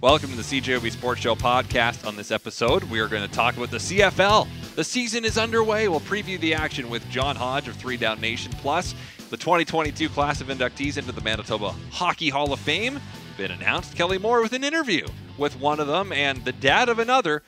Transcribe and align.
Welcome 0.00 0.30
to 0.30 0.36
the 0.36 0.42
CJOB 0.42 0.92
Sports 0.92 1.22
Show 1.22 1.34
podcast. 1.34 2.06
On 2.06 2.14
this 2.14 2.30
episode, 2.30 2.84
we 2.84 3.00
are 3.00 3.08
going 3.08 3.28
to 3.28 3.34
talk 3.34 3.56
about 3.56 3.72
the 3.72 3.78
CFL. 3.78 4.46
The 4.76 4.84
season 4.84 5.24
is 5.24 5.36
underway. 5.36 5.88
We'll 5.88 5.98
preview 5.98 6.38
the 6.38 6.54
action 6.54 6.88
with 6.88 7.04
John 7.10 7.34
Hodge 7.34 7.66
of 7.66 7.74
Three 7.74 7.96
Down 7.96 8.20
Nation 8.20 8.52
Plus. 8.58 8.94
The 9.28 9.36
2022 9.36 10.08
class 10.08 10.40
of 10.40 10.46
inductees 10.46 10.98
into 10.98 11.10
the 11.10 11.20
Manitoba 11.20 11.74
Hockey 11.90 12.28
Hall 12.28 12.52
of 12.52 12.60
Fame 12.60 13.00
been 13.36 13.50
announced. 13.50 13.96
Kelly 13.96 14.18
Moore 14.18 14.40
with 14.40 14.52
an 14.52 14.62
interview 14.62 15.04
with 15.36 15.58
one 15.58 15.80
of 15.80 15.88
them 15.88 16.12
and 16.12 16.44
the 16.44 16.52
dad 16.52 16.88
of 16.88 17.00
another 17.00 17.42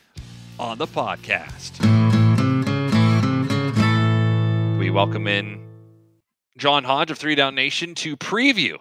on 0.59 0.79
the 0.79 0.89
podcast. 0.89 1.79
We 4.77 4.91
welcome 4.91 5.29
in 5.29 5.64
John 6.57 6.82
Hodge 6.82 7.12
of 7.12 7.19
Three 7.19 7.37
Down 7.37 7.55
Nation 7.55 7.95
to 7.95 8.17
preview 8.17 8.79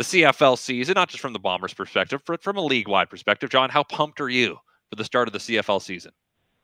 the 0.00 0.22
CFL 0.22 0.56
season, 0.56 0.94
not 0.94 1.10
just 1.10 1.20
from 1.20 1.34
the 1.34 1.38
Bombers' 1.38 1.74
perspective, 1.74 2.22
but 2.26 2.42
from 2.42 2.56
a 2.56 2.62
league 2.62 2.88
wide 2.88 3.10
perspective. 3.10 3.50
John, 3.50 3.68
how 3.68 3.82
pumped 3.82 4.18
are 4.22 4.30
you 4.30 4.56
for 4.88 4.96
the 4.96 5.04
start 5.04 5.28
of 5.28 5.34
the 5.34 5.38
CFL 5.38 5.82
season? 5.82 6.12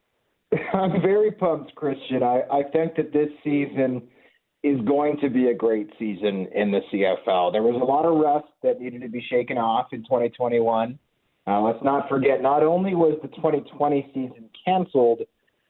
I'm 0.72 1.02
very 1.02 1.30
pumped, 1.32 1.74
Christian. 1.74 2.22
I, 2.22 2.44
I 2.50 2.62
think 2.62 2.96
that 2.96 3.12
this 3.12 3.28
season 3.44 4.08
is 4.62 4.80
going 4.86 5.18
to 5.20 5.28
be 5.28 5.48
a 5.48 5.54
great 5.54 5.90
season 5.98 6.48
in 6.54 6.70
the 6.70 6.80
CFL. 6.90 7.52
There 7.52 7.62
was 7.62 7.78
a 7.78 7.84
lot 7.84 8.06
of 8.06 8.16
rust 8.16 8.48
that 8.62 8.80
needed 8.80 9.02
to 9.02 9.08
be 9.10 9.22
shaken 9.28 9.58
off 9.58 9.88
in 9.92 10.02
2021. 10.04 10.98
Uh, 11.46 11.60
let's 11.60 11.84
not 11.84 12.08
forget, 12.08 12.40
not 12.40 12.62
only 12.62 12.94
was 12.94 13.18
the 13.20 13.28
2020 13.28 14.10
season 14.14 14.48
canceled, 14.64 15.20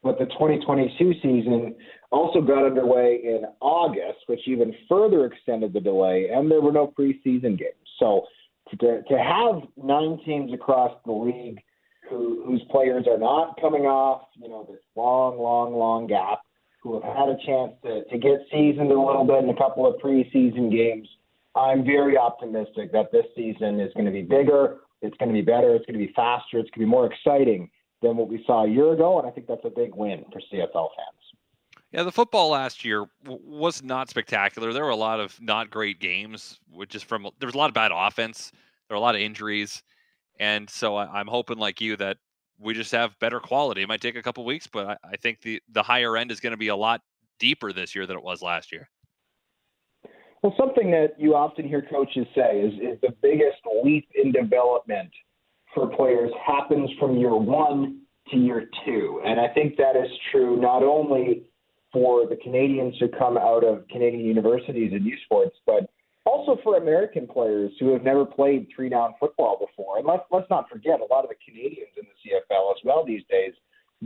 but 0.06 0.18
the 0.20 0.26
2022 0.26 1.14
season 1.20 1.74
also 2.12 2.40
got 2.40 2.64
underway 2.64 3.20
in 3.24 3.42
August, 3.60 4.20
which 4.26 4.40
even 4.46 4.72
further 4.88 5.26
extended 5.26 5.72
the 5.72 5.80
delay, 5.80 6.28
and 6.32 6.48
there 6.48 6.60
were 6.60 6.70
no 6.70 6.92
preseason 6.96 7.58
games. 7.58 7.74
So 7.98 8.22
to, 8.70 9.02
to 9.02 9.18
have 9.18 9.62
nine 9.76 10.20
teams 10.24 10.52
across 10.54 10.92
the 11.04 11.12
league 11.12 11.60
who, 12.08 12.44
whose 12.46 12.62
players 12.70 13.06
are 13.08 13.18
not 13.18 13.60
coming 13.60 13.82
off, 13.82 14.28
you 14.36 14.48
know, 14.48 14.64
this 14.70 14.80
long, 14.94 15.38
long, 15.38 15.74
long 15.74 16.06
gap, 16.06 16.38
who 16.82 16.94
have 16.94 17.02
had 17.02 17.28
a 17.28 17.36
chance 17.44 17.72
to, 17.82 18.04
to 18.04 18.16
get 18.16 18.46
seasoned 18.52 18.92
a 18.92 19.00
little 19.00 19.24
bit 19.24 19.42
in 19.42 19.50
a 19.50 19.56
couple 19.56 19.86
of 19.86 20.00
preseason 20.00 20.70
games, 20.70 21.08
I'm 21.56 21.84
very 21.84 22.16
optimistic 22.16 22.92
that 22.92 23.10
this 23.10 23.24
season 23.34 23.80
is 23.80 23.92
going 23.94 24.06
to 24.06 24.12
be 24.12 24.22
bigger, 24.22 24.76
it's 25.02 25.16
going 25.16 25.30
to 25.30 25.34
be 25.34 25.42
better, 25.42 25.74
it's 25.74 25.84
going 25.86 25.98
to 25.98 26.06
be 26.06 26.12
faster, 26.14 26.58
it's 26.58 26.70
going 26.70 26.74
to 26.74 26.78
be 26.80 26.84
more 26.86 27.10
exciting 27.12 27.70
than 28.08 28.16
what 28.16 28.28
we 28.28 28.42
saw 28.46 28.64
a 28.64 28.68
year 28.68 28.92
ago, 28.92 29.18
and 29.18 29.26
I 29.26 29.30
think 29.30 29.46
that's 29.46 29.64
a 29.64 29.70
big 29.70 29.94
win 29.94 30.24
for 30.32 30.40
CFL 30.40 30.88
fans. 30.96 31.16
Yeah, 31.92 32.02
the 32.02 32.12
football 32.12 32.50
last 32.50 32.84
year 32.84 33.06
w- 33.24 33.40
was 33.44 33.82
not 33.82 34.10
spectacular. 34.10 34.72
There 34.72 34.84
were 34.84 34.90
a 34.90 34.96
lot 34.96 35.20
of 35.20 35.40
not 35.40 35.70
great 35.70 36.00
games, 36.00 36.60
which 36.70 36.94
is 36.94 37.02
from 37.02 37.28
there 37.38 37.46
was 37.46 37.54
a 37.54 37.58
lot 37.58 37.70
of 37.70 37.74
bad 37.74 37.92
offense. 37.94 38.50
There 38.88 38.96
were 38.96 38.98
a 38.98 39.00
lot 39.00 39.14
of 39.14 39.20
injuries, 39.20 39.82
and 40.38 40.68
so 40.68 40.96
I, 40.96 41.20
am 41.20 41.26
hoping, 41.26 41.58
like 41.58 41.80
you, 41.80 41.96
that 41.96 42.18
we 42.58 42.74
just 42.74 42.92
have 42.92 43.18
better 43.18 43.40
quality. 43.40 43.82
It 43.82 43.88
might 43.88 44.00
take 44.00 44.16
a 44.16 44.22
couple 44.22 44.44
weeks, 44.44 44.66
but 44.66 44.86
I, 44.86 44.96
I 45.12 45.16
think 45.16 45.40
the 45.42 45.62
the 45.72 45.82
higher 45.82 46.16
end 46.16 46.30
is 46.30 46.40
going 46.40 46.52
to 46.52 46.56
be 46.56 46.68
a 46.68 46.76
lot 46.76 47.02
deeper 47.38 47.72
this 47.72 47.94
year 47.94 48.06
than 48.06 48.16
it 48.16 48.22
was 48.22 48.42
last 48.42 48.72
year. 48.72 48.88
Well, 50.42 50.54
something 50.58 50.90
that 50.90 51.14
you 51.18 51.34
often 51.34 51.66
hear 51.66 51.82
coaches 51.82 52.26
say 52.34 52.60
is, 52.60 52.74
is 52.74 53.00
the 53.00 53.14
biggest 53.22 53.58
leap 53.82 54.08
in 54.14 54.32
development 54.32 55.10
for 55.76 55.86
players 55.94 56.32
happens 56.44 56.90
from 56.98 57.18
year 57.18 57.36
one 57.36 58.00
to 58.30 58.36
year 58.36 58.68
two. 58.84 59.20
And 59.24 59.38
I 59.38 59.48
think 59.48 59.76
that 59.76 59.94
is 59.94 60.10
true 60.32 60.58
not 60.60 60.82
only 60.82 61.42
for 61.92 62.26
the 62.26 62.36
Canadians 62.36 62.94
who 62.98 63.08
come 63.08 63.36
out 63.36 63.62
of 63.62 63.86
Canadian 63.88 64.24
universities 64.24 64.92
and 64.92 65.04
U 65.04 65.16
Sports, 65.26 65.54
but 65.66 65.88
also 66.24 66.58
for 66.64 66.78
American 66.78 67.28
players 67.28 67.70
who 67.78 67.92
have 67.92 68.02
never 68.02 68.24
played 68.24 68.66
three 68.74 68.88
down 68.88 69.14
football 69.20 69.58
before. 69.64 69.98
And 69.98 70.06
let's, 70.06 70.24
let's 70.32 70.50
not 70.50 70.68
forget, 70.68 71.00
a 71.00 71.04
lot 71.04 71.24
of 71.24 71.30
the 71.30 71.36
Canadians 71.46 71.90
in 71.96 72.04
the 72.04 72.30
CFL 72.30 72.70
as 72.72 72.78
well 72.82 73.04
these 73.06 73.22
days 73.30 73.52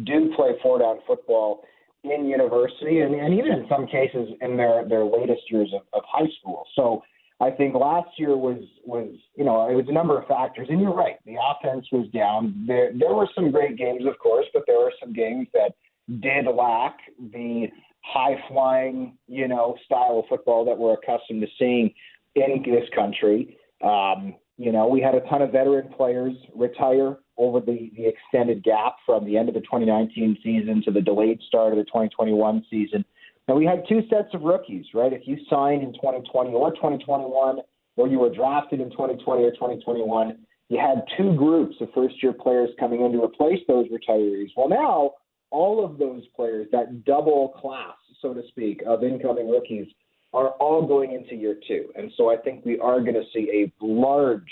do 0.05 0.33
play 0.37 0.51
four 0.63 0.81
down 0.81 0.99
football 1.07 1.63
in 2.05 2.27
university 2.27 3.01
and, 3.01 3.15
and 3.15 3.33
even 3.33 3.53
in 3.53 3.67
some 3.69 3.87
cases 3.87 4.29
in 4.41 4.57
their, 4.57 4.87
their 4.89 5.05
latest 5.05 5.43
years 5.51 5.71
of, 5.75 5.83
of 5.93 6.03
high 6.07 6.29
school. 6.41 6.65
So 6.75 7.03
I 7.41 7.51
think 7.51 7.75
last 7.75 8.11
year 8.19 8.37
was 8.37 8.63
was 8.85 9.09
you 9.35 9.45
know 9.45 9.69
it 9.69 9.75
was 9.75 9.87
a 9.89 9.93
number 9.93 10.19
of 10.19 10.27
factors, 10.27 10.69
and 10.71 10.81
you're 10.81 10.95
right. 10.95 11.17
The 11.25 11.37
offense 11.37 11.87
was 11.91 12.07
down. 12.09 12.65
There 12.67 12.93
there 12.95 13.15
were 13.15 13.29
some 13.35 13.51
great 13.51 13.77
games, 13.77 14.05
of 14.07 14.19
course, 14.19 14.47
but 14.53 14.65
there 14.67 14.79
were 14.79 14.93
some 15.01 15.13
games 15.13 15.49
that 15.55 15.73
did 16.21 16.47
lack 16.47 16.99
the 17.33 17.69
high 18.03 18.43
flying 18.49 19.17
you 19.27 19.49
know 19.49 19.77
style 19.85 20.21
of 20.23 20.29
football 20.29 20.65
that 20.67 20.77
we're 20.77 20.95
accustomed 20.95 21.41
to 21.41 21.49
seeing 21.59 21.93
in 22.35 22.63
this 22.63 22.89
country. 22.95 23.57
Um, 23.83 24.35
you 24.59 24.73
know, 24.73 24.87
we 24.87 25.01
had 25.01 25.15
a 25.15 25.21
ton 25.23 25.41
of 25.41 25.53
veteran 25.53 25.89
players 25.97 26.35
retire 26.55 27.17
over 27.39 27.61
the, 27.61 27.91
the 27.97 28.07
extended 28.07 28.63
gap 28.63 28.97
from 29.07 29.25
the 29.25 29.39
end 29.39 29.49
of 29.49 29.55
the 29.55 29.63
2019 29.63 30.37
season 30.45 30.83
to 30.85 30.91
the 30.91 31.01
delayed 31.01 31.41
start 31.49 31.73
of 31.73 31.79
the 31.79 31.85
2021 31.85 32.67
season. 32.69 33.03
Now 33.51 33.57
we 33.57 33.67
had 33.67 33.83
two 33.89 34.03
sets 34.09 34.33
of 34.33 34.43
rookies, 34.43 34.85
right? 34.95 35.13
If 35.13 35.23
you 35.27 35.37
signed 35.51 35.83
in 35.83 35.93
2020 35.95 36.53
or 36.53 36.71
2021, 36.71 37.59
or 37.97 38.07
you 38.07 38.21
were 38.21 38.33
drafted 38.33 38.81
in 38.81 38.91
2020 38.93 39.43
or 39.43 39.51
2021, 39.51 40.39
you 40.69 40.79
had 40.79 41.03
two 41.17 41.35
groups 41.35 41.75
of 41.81 41.89
first-year 41.93 42.33
players 42.33 42.71
coming 42.79 43.01
in 43.05 43.11
to 43.11 43.21
replace 43.21 43.59
those 43.67 43.89
retirees. 43.89 44.51
Well, 44.57 44.69
now 44.69 45.15
all 45.51 45.85
of 45.85 45.99
those 45.99 46.23
players, 46.37 46.69
that 46.71 47.05
double 47.05 47.49
class, 47.61 47.97
so 48.23 48.33
to 48.33 48.43
speak, 48.51 48.85
of 48.87 49.03
incoming 49.03 49.51
rookies, 49.51 49.89
are 50.33 50.51
all 50.61 50.87
going 50.87 51.11
into 51.11 51.35
year 51.35 51.57
two. 51.67 51.91
And 51.97 52.13
so 52.17 52.31
I 52.31 52.37
think 52.37 52.65
we 52.65 52.79
are 52.79 53.01
going 53.01 53.15
to 53.15 53.25
see 53.35 53.51
a 53.53 53.85
large 53.85 54.47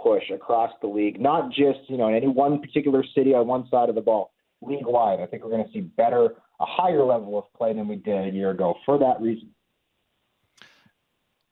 push 0.00 0.30
across 0.32 0.70
the 0.80 0.86
league, 0.86 1.20
not 1.20 1.50
just 1.50 1.80
you 1.88 1.96
know 1.96 2.06
in 2.06 2.14
any 2.14 2.28
one 2.28 2.60
particular 2.60 3.02
city 3.12 3.34
on 3.34 3.48
one 3.48 3.66
side 3.72 3.88
of 3.88 3.96
the 3.96 4.00
ball, 4.00 4.30
league 4.62 4.86
wide. 4.86 5.18
I 5.18 5.26
think 5.26 5.42
we're 5.42 5.50
going 5.50 5.66
to 5.66 5.72
see 5.72 5.80
better 5.80 6.36
a 6.60 6.66
higher 6.66 7.04
level 7.04 7.38
of 7.38 7.44
play 7.54 7.72
than 7.72 7.88
we 7.88 7.96
did 7.96 8.28
a 8.28 8.36
year 8.36 8.50
ago 8.50 8.74
for 8.84 8.98
that 8.98 9.20
reason. 9.20 9.50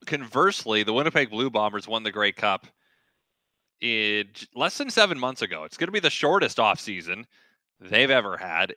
Conversely, 0.06 0.82
the 0.82 0.92
Winnipeg 0.92 1.30
Blue 1.30 1.50
Bombers 1.50 1.88
won 1.88 2.02
the 2.02 2.12
Grey 2.12 2.32
Cup 2.32 2.66
in 3.80 4.28
less 4.54 4.78
than 4.78 4.90
seven 4.90 5.18
months 5.18 5.42
ago. 5.42 5.64
It's 5.64 5.76
going 5.76 5.88
to 5.88 5.92
be 5.92 6.00
the 6.00 6.10
shortest 6.10 6.58
offseason 6.58 7.24
they've 7.80 8.10
ever 8.10 8.36
had. 8.36 8.74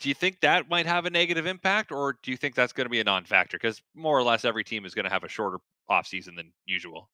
Do 0.00 0.08
you 0.08 0.14
think 0.14 0.40
that 0.40 0.68
might 0.68 0.86
have 0.86 1.06
a 1.06 1.10
negative 1.10 1.46
impact, 1.46 1.92
or 1.92 2.18
do 2.22 2.30
you 2.30 2.36
think 2.36 2.54
that's 2.54 2.72
going 2.72 2.86
to 2.86 2.90
be 2.90 3.00
a 3.00 3.04
non 3.04 3.24
factor? 3.24 3.56
Because 3.56 3.80
more 3.94 4.18
or 4.18 4.22
less 4.22 4.44
every 4.44 4.64
team 4.64 4.84
is 4.84 4.94
going 4.94 5.04
to 5.04 5.10
have 5.10 5.24
a 5.24 5.28
shorter 5.28 5.58
offseason 5.90 6.36
than 6.36 6.52
usual. 6.66 7.10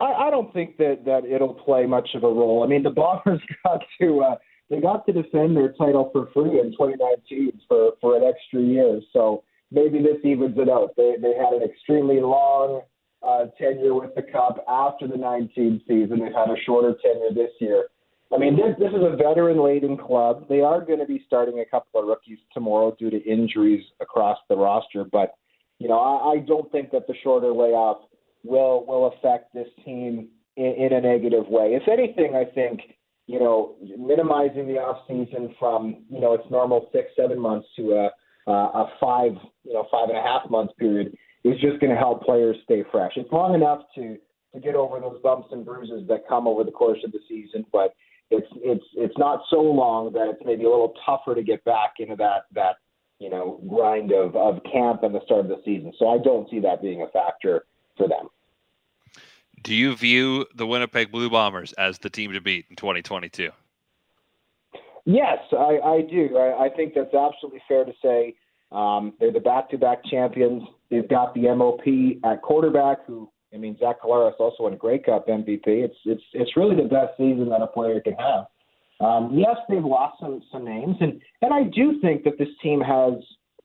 I, 0.00 0.12
I, 0.12 0.30
don't 0.30 0.52
think 0.52 0.78
that, 0.78 1.04
that 1.04 1.24
it'll 1.24 1.54
play 1.54 1.86
much 1.86 2.10
of 2.14 2.24
a 2.24 2.28
role. 2.28 2.64
I 2.64 2.66
mean, 2.66 2.82
the 2.82 2.90
Bombers 2.90 3.40
got 3.64 3.80
to. 4.00 4.20
Uh, 4.20 4.36
they 4.70 4.80
got 4.80 5.04
to 5.06 5.12
defend 5.12 5.56
their 5.56 5.72
title 5.72 6.10
for 6.12 6.28
free 6.32 6.60
in 6.60 6.70
2019 6.70 7.60
for, 7.68 7.90
for 8.00 8.16
an 8.16 8.22
extra 8.22 8.60
year. 8.60 9.00
So 9.12 9.42
maybe 9.72 9.98
this 9.98 10.24
evens 10.24 10.56
it 10.56 10.68
out. 10.68 10.94
They, 10.96 11.16
they 11.20 11.34
had 11.34 11.52
an 11.52 11.62
extremely 11.62 12.20
long 12.20 12.82
uh, 13.26 13.46
tenure 13.58 13.94
with 13.94 14.14
the 14.14 14.22
Cup 14.22 14.64
after 14.68 15.08
the 15.08 15.16
19 15.16 15.82
season. 15.86 16.20
They've 16.20 16.32
had 16.32 16.50
a 16.50 16.56
shorter 16.64 16.94
tenure 17.02 17.34
this 17.34 17.50
year. 17.60 17.88
I 18.32 18.38
mean, 18.38 18.54
this, 18.54 18.76
this 18.78 18.92
is 18.92 19.02
a 19.02 19.16
veteran 19.16 19.62
laden 19.62 19.96
club. 19.96 20.46
They 20.48 20.60
are 20.60 20.80
going 20.80 21.00
to 21.00 21.06
be 21.06 21.24
starting 21.26 21.58
a 21.58 21.64
couple 21.64 22.00
of 22.00 22.06
rookies 22.06 22.38
tomorrow 22.54 22.94
due 22.96 23.10
to 23.10 23.20
injuries 23.24 23.84
across 24.00 24.38
the 24.48 24.56
roster. 24.56 25.02
But, 25.02 25.34
you 25.80 25.88
know, 25.88 25.98
I, 25.98 26.34
I 26.34 26.38
don't 26.38 26.70
think 26.70 26.92
that 26.92 27.08
the 27.08 27.14
shorter 27.24 27.52
layoff 27.52 28.02
will 28.44 28.86
will 28.86 29.08
affect 29.08 29.52
this 29.52 29.66
team 29.84 30.28
in, 30.56 30.64
in 30.64 30.92
a 30.92 31.00
negative 31.00 31.48
way. 31.48 31.74
If 31.74 31.88
anything, 31.88 32.36
I 32.36 32.44
think 32.44 32.80
you 33.30 33.38
know, 33.38 33.76
minimizing 34.10 34.66
the 34.66 34.74
off 34.74 35.06
season 35.06 35.54
from 35.58 36.04
you 36.10 36.20
know 36.20 36.34
its 36.34 36.44
normal 36.50 36.88
six 36.92 37.10
seven 37.16 37.38
months 37.38 37.68
to 37.76 37.92
a 37.92 38.10
a 38.50 38.86
five 39.00 39.32
you 39.64 39.72
know 39.72 39.86
five 39.90 40.08
and 40.08 40.18
a 40.18 40.22
half 40.22 40.50
month 40.50 40.70
period 40.78 41.16
is 41.44 41.54
just 41.60 41.80
going 41.80 41.92
to 41.92 41.98
help 41.98 42.22
players 42.22 42.56
stay 42.64 42.82
fresh. 42.90 43.12
It's 43.16 43.30
long 43.32 43.54
enough 43.54 43.82
to 43.94 44.18
to 44.52 44.60
get 44.60 44.74
over 44.74 44.98
those 44.98 45.20
bumps 45.22 45.48
and 45.52 45.64
bruises 45.64 46.08
that 46.08 46.26
come 46.28 46.48
over 46.48 46.64
the 46.64 46.72
course 46.72 46.98
of 47.04 47.12
the 47.12 47.20
season, 47.28 47.64
but 47.72 47.94
it's 48.30 48.48
it's 48.56 48.84
it's 48.94 49.16
not 49.16 49.42
so 49.48 49.60
long 49.60 50.12
that 50.14 50.28
it's 50.28 50.42
maybe 50.44 50.64
a 50.64 50.68
little 50.68 50.94
tougher 51.06 51.34
to 51.36 51.42
get 51.42 51.64
back 51.64 51.94
into 52.00 52.16
that 52.16 52.46
that 52.52 52.76
you 53.20 53.30
know 53.30 53.60
grind 53.68 54.10
of 54.12 54.34
of 54.34 54.60
camp 54.72 55.04
and 55.04 55.14
the 55.14 55.20
start 55.24 55.40
of 55.42 55.48
the 55.48 55.62
season. 55.64 55.92
So 55.98 56.08
I 56.08 56.18
don't 56.18 56.50
see 56.50 56.58
that 56.60 56.82
being 56.82 57.02
a 57.02 57.08
factor 57.08 57.64
for 57.96 58.08
them. 58.08 58.28
Do 59.62 59.74
you 59.74 59.94
view 59.94 60.46
the 60.54 60.66
Winnipeg 60.66 61.12
Blue 61.12 61.28
Bombers 61.28 61.72
as 61.74 61.98
the 61.98 62.10
team 62.10 62.32
to 62.32 62.40
beat 62.40 62.66
in 62.70 62.76
2022? 62.76 63.50
Yes, 65.06 65.38
I, 65.52 65.78
I 65.84 66.00
do. 66.02 66.36
I, 66.36 66.66
I 66.66 66.68
think 66.74 66.94
that's 66.94 67.14
absolutely 67.14 67.62
fair 67.66 67.84
to 67.84 67.92
say. 68.02 68.34
Um, 68.72 69.14
they're 69.18 69.32
the 69.32 69.40
back-to-back 69.40 70.04
champions. 70.10 70.62
They've 70.90 71.08
got 71.08 71.34
the 71.34 71.52
MOP 71.54 72.22
at 72.24 72.42
quarterback, 72.42 73.06
who 73.06 73.30
I 73.52 73.56
mean, 73.56 73.76
Zach 73.78 74.00
Collaros 74.02 74.38
also 74.38 74.62
won 74.64 74.72
a 74.72 74.76
Grey 74.76 74.98
Cup 74.98 75.26
MVP. 75.26 75.62
It's 75.66 75.96
it's 76.04 76.22
it's 76.32 76.56
really 76.56 76.76
the 76.76 76.88
best 76.88 77.16
season 77.16 77.48
that 77.48 77.62
a 77.62 77.66
player 77.66 78.00
can 78.00 78.14
have. 78.14 78.46
Um, 79.00 79.30
yes, 79.34 79.56
they've 79.68 79.84
lost 79.84 80.20
some 80.20 80.42
some 80.52 80.64
names, 80.64 80.96
and 81.00 81.20
and 81.42 81.52
I 81.52 81.64
do 81.64 82.00
think 82.00 82.22
that 82.24 82.38
this 82.38 82.48
team 82.62 82.80
has 82.80 83.14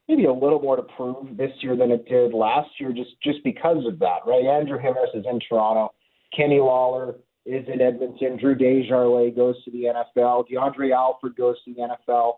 maybe 0.07 0.25
a 0.25 0.33
little 0.33 0.61
more 0.61 0.75
to 0.75 0.83
prove 0.83 1.37
this 1.37 1.51
year 1.61 1.75
than 1.75 1.91
it 1.91 2.07
did 2.07 2.33
last 2.33 2.69
year, 2.79 2.93
just 2.93 3.11
just 3.21 3.43
because 3.43 3.85
of 3.85 3.99
that, 3.99 4.19
right? 4.25 4.45
Andrew 4.45 4.79
Harris 4.79 5.11
is 5.13 5.25
in 5.29 5.39
Toronto. 5.47 5.93
Kenny 6.35 6.59
Lawler 6.59 7.15
is 7.45 7.65
in 7.71 7.81
Edmonton. 7.81 8.38
Drew 8.38 8.56
Desjarlais 8.56 9.36
goes 9.36 9.63
to 9.63 9.71
the 9.71 9.83
NFL. 9.83 10.45
DeAndre 10.51 10.94
Alford 10.95 11.36
goes 11.36 11.56
to 11.65 11.74
the 11.74 11.81
NFL. 11.81 12.33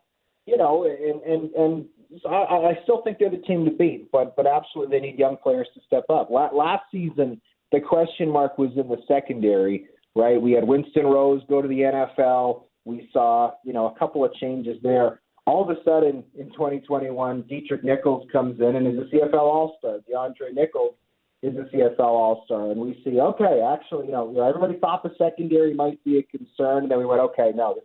You 0.45 0.57
know, 0.57 0.85
and 0.85 1.21
and 1.21 1.51
and 1.55 1.85
I, 2.25 2.71
I 2.71 2.79
still 2.83 3.01
think 3.01 3.17
they're 3.19 3.29
the 3.29 3.37
team 3.37 3.65
to 3.65 3.71
beat, 3.71 4.09
but 4.11 4.35
but 4.35 4.47
absolutely 4.47 4.97
they 4.97 5.05
need 5.05 5.19
young 5.19 5.37
players 5.37 5.67
to 5.73 5.81
step 5.85 6.05
up. 6.09 6.29
Last 6.29 6.83
season, 6.91 7.41
the 7.71 7.81
question 7.81 8.29
mark 8.29 8.57
was 8.57 8.71
in 8.77 8.87
the 8.87 8.97
secondary, 9.07 9.87
right? 10.15 10.41
We 10.41 10.53
had 10.53 10.65
Winston 10.65 11.05
Rose 11.05 11.41
go 11.49 11.61
to 11.61 11.67
the 11.67 11.79
NFL. 11.79 12.63
We 12.85 13.09
saw, 13.11 13.51
you 13.63 13.73
know, 13.73 13.87
a 13.87 13.99
couple 13.99 14.23
of 14.23 14.33
changes 14.35 14.77
there. 14.81 15.19
All 15.45 15.63
of 15.63 15.69
a 15.69 15.81
sudden, 15.83 16.23
in 16.37 16.49
2021, 16.51 17.43
Deatrick 17.43 17.83
Nichols 17.83 18.27
comes 18.31 18.59
in 18.59 18.75
and 18.75 18.87
is 18.87 18.99
a 18.99 19.15
CFL 19.15 19.33
All-Star. 19.33 19.99
DeAndre 20.09 20.53
Nichols 20.53 20.93
is 21.47 21.55
a 21.57 21.75
CFL 21.75 21.99
All-Star, 21.99 22.71
and 22.71 22.79
we 22.79 22.99
see, 23.03 23.19
okay, 23.19 23.61
actually, 23.61 24.07
you 24.07 24.11
know, 24.11 24.39
everybody 24.41 24.79
thought 24.79 25.03
the 25.03 25.13
secondary 25.17 25.73
might 25.73 26.03
be 26.03 26.19
a 26.19 26.23
concern, 26.23 26.83
and 26.83 26.91
then 26.91 26.99
we 26.99 27.05
went, 27.05 27.21
okay, 27.21 27.51
no, 27.55 27.75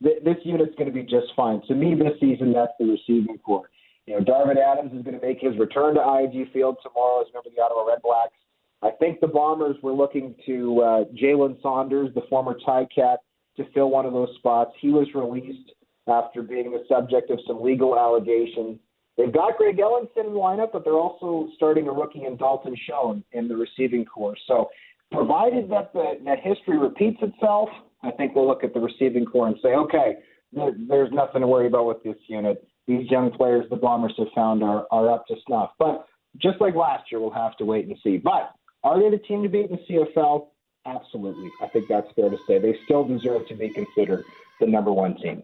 this 0.00 0.12
is, 0.12 0.24
this 0.24 0.36
unit's 0.44 0.74
going 0.76 0.86
to 0.86 0.94
be 0.94 1.02
just 1.02 1.26
fine. 1.34 1.62
To 1.68 1.74
me, 1.74 1.94
this 1.94 2.18
season, 2.20 2.52
that's 2.52 2.72
the 2.78 2.86
receiving 2.86 3.38
corps. 3.38 3.70
You 4.06 4.14
know, 4.14 4.24
Darvin 4.24 4.56
Adams 4.56 4.92
is 4.92 5.02
going 5.02 5.18
to 5.18 5.26
make 5.26 5.40
his 5.40 5.58
return 5.58 5.94
to 5.94 6.00
IG 6.00 6.52
Field 6.52 6.76
tomorrow 6.82 7.22
as 7.22 7.26
member 7.34 7.48
of 7.48 7.54
the 7.54 7.62
Ottawa 7.62 7.84
Redblacks. 7.84 8.36
I 8.82 8.90
think 8.98 9.20
the 9.20 9.26
Bombers 9.26 9.76
were 9.82 9.92
looking 9.92 10.34
to 10.46 10.80
uh, 10.80 11.04
Jalen 11.20 11.60
Saunders, 11.62 12.14
the 12.14 12.22
former 12.28 12.54
Cat, 12.94 13.20
to 13.56 13.64
fill 13.72 13.90
one 13.90 14.06
of 14.06 14.12
those 14.12 14.28
spots. 14.36 14.72
He 14.80 14.90
was 14.90 15.08
released 15.14 15.72
after 16.06 16.42
being 16.42 16.70
the 16.70 16.84
subject 16.88 17.30
of 17.30 17.40
some 17.46 17.62
legal 17.62 17.98
allegations. 17.98 18.78
They've 19.16 19.32
got 19.32 19.56
Greg 19.56 19.78
Ellingson 19.78 20.26
in 20.26 20.32
the 20.32 20.38
lineup, 20.38 20.72
but 20.72 20.84
they're 20.84 20.94
also 20.94 21.48
starting 21.56 21.88
a 21.88 21.92
rookie 21.92 22.24
in 22.24 22.36
Dalton 22.36 22.76
Schoen 22.86 23.24
in 23.32 23.48
the 23.48 23.56
receiving 23.56 24.04
corps. 24.04 24.36
So, 24.46 24.68
provided 25.12 25.70
that 25.70 25.92
the, 25.92 26.18
that 26.24 26.40
history 26.40 26.78
repeats 26.78 27.18
itself, 27.22 27.68
I 28.02 28.10
think 28.10 28.34
we'll 28.34 28.46
look 28.46 28.64
at 28.64 28.74
the 28.74 28.80
receiving 28.80 29.24
corps 29.24 29.48
and 29.48 29.56
say, 29.62 29.68
okay, 29.68 30.16
there, 30.52 30.72
there's 30.88 31.12
nothing 31.12 31.40
to 31.40 31.46
worry 31.46 31.66
about 31.66 31.86
with 31.86 32.02
this 32.02 32.16
unit. 32.26 32.66
These 32.86 33.10
young 33.10 33.30
players 33.30 33.64
the 33.70 33.76
Bombers 33.76 34.14
have 34.18 34.28
found 34.34 34.62
are, 34.62 34.86
are 34.90 35.10
up 35.10 35.26
to 35.28 35.34
snuff. 35.46 35.70
But 35.78 36.06
just 36.40 36.60
like 36.60 36.74
last 36.74 37.04
year, 37.10 37.20
we'll 37.20 37.30
have 37.30 37.56
to 37.58 37.64
wait 37.64 37.86
and 37.86 37.96
see. 38.02 38.18
But 38.18 38.52
are 38.84 39.00
they 39.00 39.10
the 39.10 39.22
team 39.22 39.42
to 39.42 39.48
beat 39.48 39.70
in 39.70 39.78
the 39.88 40.06
CFL? 40.16 40.48
Absolutely. 40.86 41.50
I 41.62 41.68
think 41.68 41.86
that's 41.88 42.06
fair 42.14 42.30
to 42.30 42.36
say. 42.46 42.58
They 42.58 42.76
still 42.84 43.04
deserve 43.04 43.48
to 43.48 43.54
be 43.54 43.70
considered 43.70 44.24
the 44.60 44.66
number 44.66 44.92
one 44.92 45.16
team. 45.16 45.42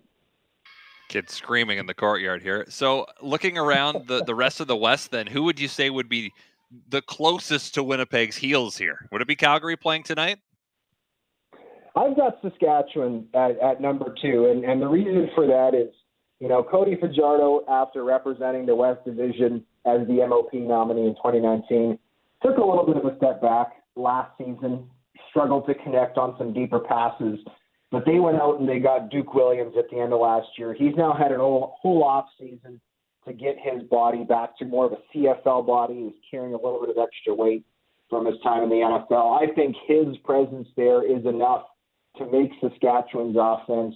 Kids 1.12 1.34
screaming 1.34 1.78
in 1.78 1.86
the 1.86 1.94
courtyard 1.94 2.42
here. 2.42 2.64
So, 2.68 3.06
looking 3.20 3.58
around 3.58 4.06
the, 4.06 4.24
the 4.24 4.34
rest 4.34 4.60
of 4.60 4.66
the 4.66 4.76
West, 4.76 5.10
then, 5.10 5.26
who 5.26 5.42
would 5.42 5.60
you 5.60 5.68
say 5.68 5.90
would 5.90 6.08
be 6.08 6.32
the 6.88 7.02
closest 7.02 7.74
to 7.74 7.82
Winnipeg's 7.82 8.36
heels 8.36 8.78
here? 8.78 9.06
Would 9.12 9.20
it 9.20 9.28
be 9.28 9.36
Calgary 9.36 9.76
playing 9.76 10.04
tonight? 10.04 10.38
I've 11.94 12.16
got 12.16 12.38
Saskatchewan 12.40 13.26
at, 13.34 13.60
at 13.60 13.82
number 13.82 14.14
two, 14.22 14.46
and, 14.46 14.64
and 14.64 14.80
the 14.80 14.88
reason 14.88 15.28
for 15.34 15.46
that 15.46 15.74
is, 15.74 15.94
you 16.40 16.48
know, 16.48 16.62
Cody 16.62 16.96
Fajardo, 16.98 17.62
after 17.68 18.04
representing 18.04 18.64
the 18.64 18.74
West 18.74 19.04
Division 19.04 19.64
as 19.84 20.06
the 20.06 20.26
MOP 20.26 20.54
nominee 20.54 21.08
in 21.08 21.14
2019, 21.16 21.98
took 22.42 22.56
a 22.56 22.64
little 22.64 22.86
bit 22.86 22.96
of 22.96 23.04
a 23.04 23.14
step 23.18 23.42
back 23.42 23.72
last 23.96 24.30
season 24.38 24.88
struggled 25.32 25.66
to 25.66 25.74
connect 25.74 26.18
on 26.18 26.36
some 26.38 26.52
deeper 26.52 26.78
passes. 26.78 27.38
But 27.92 28.06
they 28.06 28.18
went 28.18 28.40
out 28.40 28.58
and 28.58 28.66
they 28.66 28.78
got 28.78 29.10
Duke 29.10 29.34
Williams 29.34 29.74
at 29.78 29.90
the 29.90 30.00
end 30.00 30.14
of 30.14 30.20
last 30.20 30.48
year. 30.56 30.72
He's 30.72 30.96
now 30.96 31.12
had 31.12 31.30
a 31.30 31.36
whole, 31.36 31.76
whole 31.80 32.02
off 32.02 32.24
season 32.40 32.80
to 33.28 33.34
get 33.34 33.56
his 33.62 33.82
body 33.84 34.24
back 34.24 34.58
to 34.58 34.64
more 34.64 34.86
of 34.86 34.92
a 34.92 34.98
CFL 35.14 35.66
body. 35.66 36.04
He's 36.06 36.20
carrying 36.30 36.54
a 36.54 36.56
little 36.56 36.80
bit 36.80 36.88
of 36.88 36.96
extra 36.96 37.34
weight 37.34 37.64
from 38.08 38.24
his 38.24 38.36
time 38.42 38.64
in 38.64 38.70
the 38.70 38.76
NFL. 38.76 39.40
I 39.40 39.52
think 39.54 39.76
his 39.86 40.16
presence 40.24 40.66
there 40.74 41.04
is 41.04 41.24
enough 41.26 41.66
to 42.16 42.26
make 42.30 42.50
Saskatchewan's 42.60 43.36
offense 43.38 43.94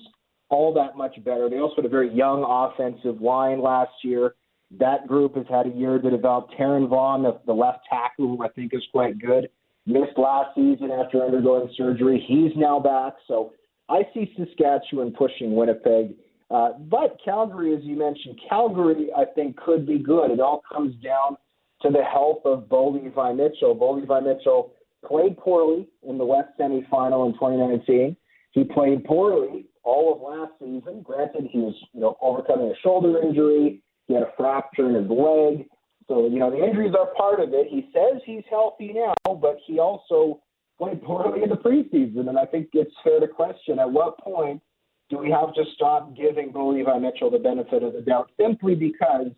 all 0.51 0.73
that 0.75 0.97
much 0.97 1.17
better. 1.25 1.49
They 1.49 1.59
also 1.59 1.77
had 1.77 1.87
a 1.87 1.89
very 1.89 2.15
young 2.15 2.45
offensive 2.47 3.21
line 3.23 3.63
last 3.63 3.93
year. 4.05 4.35
That 4.79 5.07
group 5.07 5.37
has 5.37 5.47
had 5.51 5.67
a 5.67 5.71
year 5.71 5.99
to 5.99 6.11
develop. 6.11 6.51
Taran 6.59 6.89
Vaughn, 6.89 7.23
the, 7.23 7.41
the 7.47 7.53
left 7.53 7.81
tackle, 7.89 8.37
who 8.37 8.45
I 8.45 8.49
think 8.49 8.75
is 8.75 8.85
quite 8.93 9.19
good 9.19 9.49
missed 9.87 10.19
last 10.19 10.55
season 10.55 10.91
after 10.91 11.25
undergoing 11.25 11.73
surgery. 11.77 12.23
He's 12.27 12.51
now 12.57 12.81
back. 12.81 13.15
So 13.29 13.53
I 13.89 14.03
see 14.13 14.33
Saskatchewan 14.37 15.13
pushing 15.13 15.55
Winnipeg. 15.55 16.15
Uh, 16.51 16.71
but 16.79 17.19
Calgary, 17.25 17.75
as 17.75 17.83
you 17.83 17.97
mentioned, 17.97 18.39
Calgary, 18.49 19.09
I 19.17 19.25
think, 19.25 19.57
could 19.57 19.87
be 19.87 19.99
good. 19.99 20.31
It 20.31 20.41
all 20.41 20.63
comes 20.73 20.95
down 21.03 21.37
to 21.83 21.91
the 21.91 22.03
health 22.03 22.41
of 22.45 22.69
Bo 22.69 22.91
Levi 22.91 23.33
Mitchell. 23.33 23.75
Bo 23.75 23.93
Levi 23.93 24.21
Mitchell 24.21 24.73
played 25.05 25.37
poorly 25.39 25.89
in 26.09 26.19
the 26.19 26.25
West 26.25 26.49
semifinal 26.59 27.27
in 27.27 27.33
2019. 27.35 28.17
He 28.53 28.65
played 28.65 29.05
poorly 29.05 29.67
all 29.83 30.15
of 30.15 30.21
last 30.21 30.53
season. 30.59 31.03
Granted, 31.03 31.49
he 31.51 31.59
was 31.59 31.75
you 31.93 32.01
know 32.01 32.17
overcoming 32.23 32.69
a 32.69 32.75
shoulder 32.83 33.21
injury. 33.23 33.83
He 34.07 34.15
had 34.15 34.23
a 34.23 34.33
fracture 34.37 34.89
in 34.89 34.95
his 34.95 35.11
leg. 35.11 35.67
So, 36.09 36.29
you 36.29 36.39
know, 36.39 36.51
the 36.51 36.65
injuries 36.65 36.95
are 36.97 37.13
part 37.17 37.41
of 37.41 37.53
it. 37.53 37.67
He 37.69 37.89
says 37.93 38.23
he's 38.25 38.45
healthy 38.49 38.93
now, 38.95 39.15
but 39.25 39.59
he 39.67 39.81
also 39.81 40.41
played 40.79 41.03
poorly 41.03 41.43
in 41.43 41.51
the 41.51 41.57
preseason. 41.57 42.29
And 42.29 42.39
I 42.39 42.47
think 42.47 42.69
it's 42.73 42.93
fair 43.03 43.21
to 43.21 43.29
question 43.29 43.79
at 43.79 43.91
what 43.91 44.19
point 44.19 44.63
do 45.09 45.19
we 45.19 45.31
have 45.31 45.55
to 45.55 45.65
stop 45.75 46.17
giving 46.17 46.51
Bo 46.53 46.69
Levi 46.69 46.99
Mitchell 46.99 47.31
the 47.31 47.39
benefit 47.39 47.83
of 47.83 47.93
the 47.93 48.01
doubt 48.01 48.31
simply 48.41 48.75
because 48.75 49.31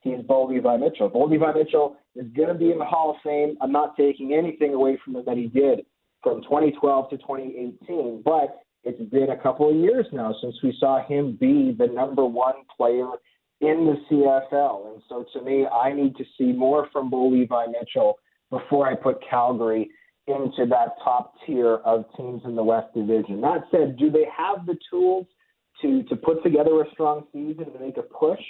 he's 0.00 0.20
Bo 0.26 0.46
Levi 0.46 0.76
Mitchell? 0.76 1.08
Bo 1.08 1.24
Levi 1.24 1.52
Mitchell 1.52 1.96
is 2.14 2.26
going 2.36 2.48
to 2.48 2.54
be 2.54 2.70
in 2.70 2.78
the 2.78 2.84
Hall 2.84 3.10
of 3.10 3.16
Fame. 3.24 3.56
I'm 3.60 3.72
not 3.72 3.96
taking 3.96 4.34
anything 4.34 4.74
away 4.74 4.98
from 5.04 5.16
him 5.16 5.24
that 5.26 5.36
he 5.36 5.46
did 5.46 5.86
from 6.22 6.42
2012 6.42 7.10
to 7.10 7.16
2018, 7.18 8.22
but 8.24 8.60
it's 8.84 9.00
been 9.10 9.30
a 9.30 9.36
couple 9.36 9.70
of 9.70 9.76
years 9.76 10.06
now 10.12 10.34
since 10.42 10.54
we 10.62 10.76
saw 10.78 11.04
him 11.06 11.36
be 11.40 11.74
the 11.78 11.86
number 11.86 12.24
one 12.24 12.54
player 12.76 13.06
in 13.60 13.86
the 13.86 13.96
CFL. 14.10 14.92
And 14.92 15.02
so 15.08 15.24
to 15.32 15.44
me, 15.44 15.66
I 15.66 15.92
need 15.92 16.16
to 16.16 16.24
see 16.36 16.52
more 16.52 16.88
from 16.92 17.08
Bo 17.08 17.28
Levi 17.28 17.66
Mitchell 17.66 18.18
before 18.50 18.86
I 18.86 18.94
put 18.94 19.18
Calgary 19.28 19.90
into 20.26 20.66
that 20.66 20.96
top 21.02 21.34
tier 21.46 21.76
of 21.84 22.04
teams 22.16 22.42
in 22.44 22.56
the 22.56 22.64
West 22.64 22.94
Division. 22.94 23.40
That 23.40 23.64
said, 23.70 23.96
do 23.98 24.10
they 24.10 24.26
have 24.36 24.66
the 24.66 24.76
tools 24.90 25.26
to 25.82 26.02
to 26.04 26.16
put 26.16 26.42
together 26.42 26.80
a 26.80 26.90
strong 26.92 27.24
season 27.32 27.72
to 27.72 27.78
make 27.78 27.96
a 27.96 28.02
push 28.02 28.40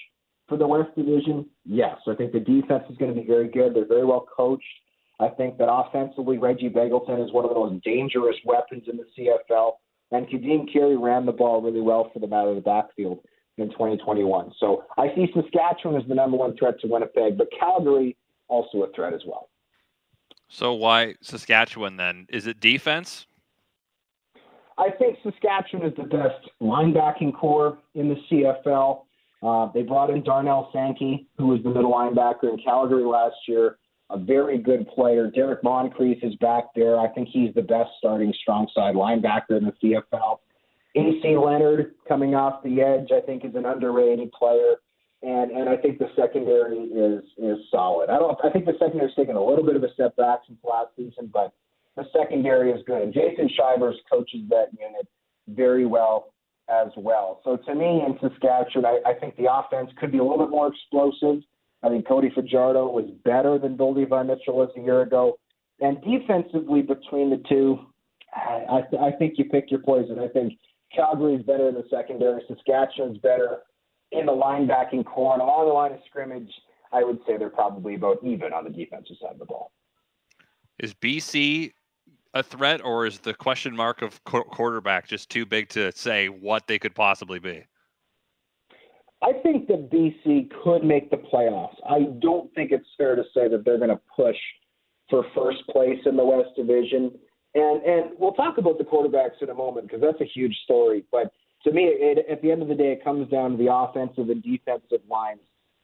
for 0.48 0.56
the 0.56 0.66
West 0.66 0.94
Division? 0.96 1.46
Yes. 1.64 1.96
I 2.06 2.14
think 2.14 2.32
the 2.32 2.40
defense 2.40 2.84
is 2.90 2.96
going 2.96 3.14
to 3.14 3.20
be 3.20 3.26
very 3.26 3.48
good. 3.48 3.74
They're 3.74 3.86
very 3.86 4.04
well 4.04 4.26
coached. 4.36 4.64
I 5.20 5.28
think 5.28 5.58
that 5.58 5.70
offensively, 5.70 6.38
Reggie 6.38 6.68
Begelton 6.68 7.24
is 7.24 7.32
one 7.32 7.44
of 7.44 7.50
the 7.50 7.58
most 7.58 7.84
dangerous 7.84 8.36
weapons 8.44 8.84
in 8.90 8.96
the 8.96 9.06
CFL. 9.16 9.72
And 10.10 10.28
Kadeem 10.28 10.72
Carey 10.72 10.96
ran 10.96 11.26
the 11.26 11.32
ball 11.32 11.62
really 11.62 11.80
well 11.80 12.10
for 12.12 12.20
them 12.20 12.32
out 12.32 12.48
of 12.48 12.56
the 12.56 12.60
backfield 12.60 13.20
in 13.58 13.70
2021. 13.70 14.52
So 14.58 14.84
I 14.96 15.08
see 15.14 15.26
Saskatchewan 15.34 16.00
as 16.00 16.06
the 16.08 16.14
number 16.14 16.36
one 16.36 16.56
threat 16.56 16.80
to 16.80 16.88
Winnipeg, 16.88 17.38
but 17.38 17.48
Calgary 17.58 18.16
also 18.48 18.82
a 18.82 18.92
threat 18.92 19.14
as 19.14 19.22
well. 19.26 19.48
So 20.48 20.72
why 20.74 21.14
Saskatchewan 21.20 21.96
then? 21.96 22.26
Is 22.28 22.46
it 22.46 22.60
defense? 22.60 23.26
I 24.76 24.90
think 24.90 25.18
Saskatchewan 25.22 25.86
is 25.86 25.96
the 25.96 26.04
best 26.04 26.48
linebacking 26.60 27.34
core 27.34 27.78
in 27.94 28.08
the 28.08 28.16
CFL. 28.30 29.02
Uh, 29.42 29.70
they 29.72 29.82
brought 29.82 30.10
in 30.10 30.22
Darnell 30.22 30.70
Sankey, 30.72 31.28
who 31.38 31.48
was 31.48 31.62
the 31.62 31.68
middle 31.68 31.92
linebacker 31.92 32.44
in 32.44 32.58
Calgary 32.64 33.04
last 33.04 33.36
year, 33.46 33.78
a 34.10 34.18
very 34.18 34.58
good 34.58 34.88
player. 34.88 35.30
Derrick 35.30 35.62
Moncrief 35.62 36.18
is 36.22 36.34
back 36.36 36.64
there. 36.74 36.98
I 36.98 37.08
think 37.08 37.28
he's 37.28 37.54
the 37.54 37.62
best 37.62 37.90
starting 37.98 38.32
strong 38.40 38.68
side 38.74 38.94
linebacker 38.94 39.58
in 39.58 39.64
the 39.64 39.72
CFL. 39.82 40.38
AC 40.96 41.36
Leonard 41.36 41.94
coming 42.06 42.34
off 42.34 42.62
the 42.62 42.80
edge, 42.80 43.10
I 43.12 43.20
think, 43.20 43.44
is 43.44 43.54
an 43.54 43.66
underrated 43.66 44.30
player, 44.32 44.76
and 45.24 45.50
and 45.50 45.68
I 45.68 45.76
think 45.76 45.98
the 45.98 46.10
secondary 46.14 46.78
is 46.78 47.22
is 47.38 47.58
solid. 47.70 48.10
I 48.10 48.18
don't. 48.18 48.38
I 48.44 48.50
think 48.50 48.66
the 48.66 48.76
secondary 48.78 49.08
is 49.08 49.16
taking 49.16 49.36
a 49.36 49.44
little 49.44 49.64
bit 49.64 49.76
of 49.76 49.82
a 49.82 49.92
step 49.94 50.16
back 50.16 50.40
since 50.46 50.58
last 50.62 50.90
season, 50.96 51.30
but 51.32 51.52
the 51.96 52.04
secondary 52.12 52.70
is 52.70 52.82
good. 52.86 53.02
And 53.02 53.14
Jason 53.14 53.48
Shivers 53.56 53.96
coaches 54.10 54.40
that 54.50 54.68
unit 54.78 55.08
very 55.48 55.86
well 55.86 56.34
as 56.68 56.88
well. 56.96 57.40
So 57.44 57.56
to 57.56 57.74
me, 57.74 58.02
in 58.04 58.18
Saskatchewan, 58.20 58.84
I, 58.84 59.10
I 59.10 59.14
think 59.14 59.36
the 59.36 59.52
offense 59.52 59.90
could 59.98 60.12
be 60.12 60.18
a 60.18 60.22
little 60.22 60.38
bit 60.38 60.50
more 60.50 60.68
explosive. 60.68 61.42
I 61.82 61.88
think 61.88 62.08
Cody 62.08 62.30
Fajardo 62.34 62.86
was 62.88 63.10
better 63.24 63.58
than 63.58 63.76
Bo 63.76 63.90
Levi 63.90 64.22
Mitchell 64.22 64.56
was 64.56 64.70
a 64.76 64.80
year 64.80 65.02
ago. 65.02 65.38
And 65.80 65.98
defensively, 66.02 66.82
between 66.82 67.30
the 67.30 67.42
two, 67.48 67.78
I, 68.34 68.82
I 69.00 69.10
think 69.18 69.34
you 69.36 69.44
pick 69.44 69.70
your 69.70 69.80
poison. 69.80 70.18
I 70.18 70.28
think 70.28 70.54
Calgary's 70.94 71.44
better 71.44 71.68
in 71.68 71.74
the 71.74 71.84
secondary. 71.90 72.42
Saskatchewan's 72.48 73.18
better 73.18 73.58
in 74.18 74.26
the 74.26 74.32
linebacking 74.32 75.04
corps. 75.04 75.34
And 75.34 75.42
along 75.42 75.66
the 75.66 75.72
line 75.72 75.92
of 75.92 76.00
scrimmage, 76.06 76.50
I 76.92 77.02
would 77.02 77.18
say 77.26 77.36
they're 77.36 77.50
probably 77.50 77.94
about 77.94 78.18
even 78.22 78.52
on 78.52 78.64
the 78.64 78.70
defensive 78.70 79.16
side 79.20 79.32
of 79.32 79.38
the 79.38 79.44
ball. 79.44 79.72
Is 80.78 80.94
BC 80.94 81.72
a 82.34 82.42
threat, 82.42 82.84
or 82.84 83.06
is 83.06 83.20
the 83.20 83.34
question 83.34 83.76
mark 83.76 84.02
of 84.02 84.22
quarterback 84.24 85.06
just 85.06 85.30
too 85.30 85.46
big 85.46 85.68
to 85.70 85.92
say 85.92 86.28
what 86.28 86.66
they 86.66 86.78
could 86.78 86.94
possibly 86.94 87.38
be? 87.38 87.64
I 89.22 89.32
think 89.42 89.68
that 89.68 89.90
BC 89.90 90.50
could 90.62 90.84
make 90.84 91.10
the 91.10 91.16
playoffs. 91.16 91.76
I 91.88 92.00
don't 92.20 92.52
think 92.54 92.72
it's 92.72 92.86
fair 92.98 93.16
to 93.16 93.22
say 93.32 93.48
that 93.48 93.64
they're 93.64 93.78
going 93.78 93.90
to 93.90 94.00
push 94.14 94.36
for 95.08 95.24
first 95.34 95.66
place 95.70 95.98
in 96.04 96.16
the 96.16 96.24
West 96.24 96.50
Division. 96.56 97.12
And 97.54 97.82
and 97.82 98.10
we'll 98.18 98.32
talk 98.32 98.58
about 98.58 98.78
the 98.78 98.84
quarterbacks 98.84 99.40
in 99.40 99.48
a 99.48 99.54
moment 99.54 99.86
because 99.86 100.02
that's 100.02 100.20
a 100.20 100.30
huge 100.32 100.56
story. 100.64 101.04
But 101.10 101.32
to 101.64 101.72
me, 101.72 101.84
it, 101.84 102.26
at 102.30 102.42
the 102.42 102.50
end 102.50 102.62
of 102.62 102.68
the 102.68 102.74
day, 102.74 102.92
it 102.92 103.04
comes 103.04 103.28
down 103.30 103.52
to 103.52 103.56
the 103.56 103.72
offensive 103.72 104.28
and 104.30 104.42
defensive 104.42 105.00
lines. 105.10 105.40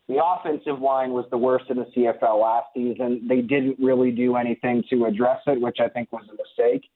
The 0.08 0.22
offensive 0.22 0.80
line 0.80 1.12
was 1.12 1.24
the 1.30 1.38
worst 1.38 1.66
in 1.70 1.76
the 1.76 1.86
CFL 1.96 2.42
last 2.42 2.66
season. 2.74 3.26
They 3.28 3.40
didn't 3.42 3.78
really 3.78 4.10
do 4.10 4.36
anything 4.36 4.82
to 4.90 5.04
address 5.04 5.38
it, 5.46 5.60
which 5.60 5.78
I 5.80 5.88
think 5.88 6.10
was 6.12 6.24
a 6.28 6.32
mistake. 6.32 6.90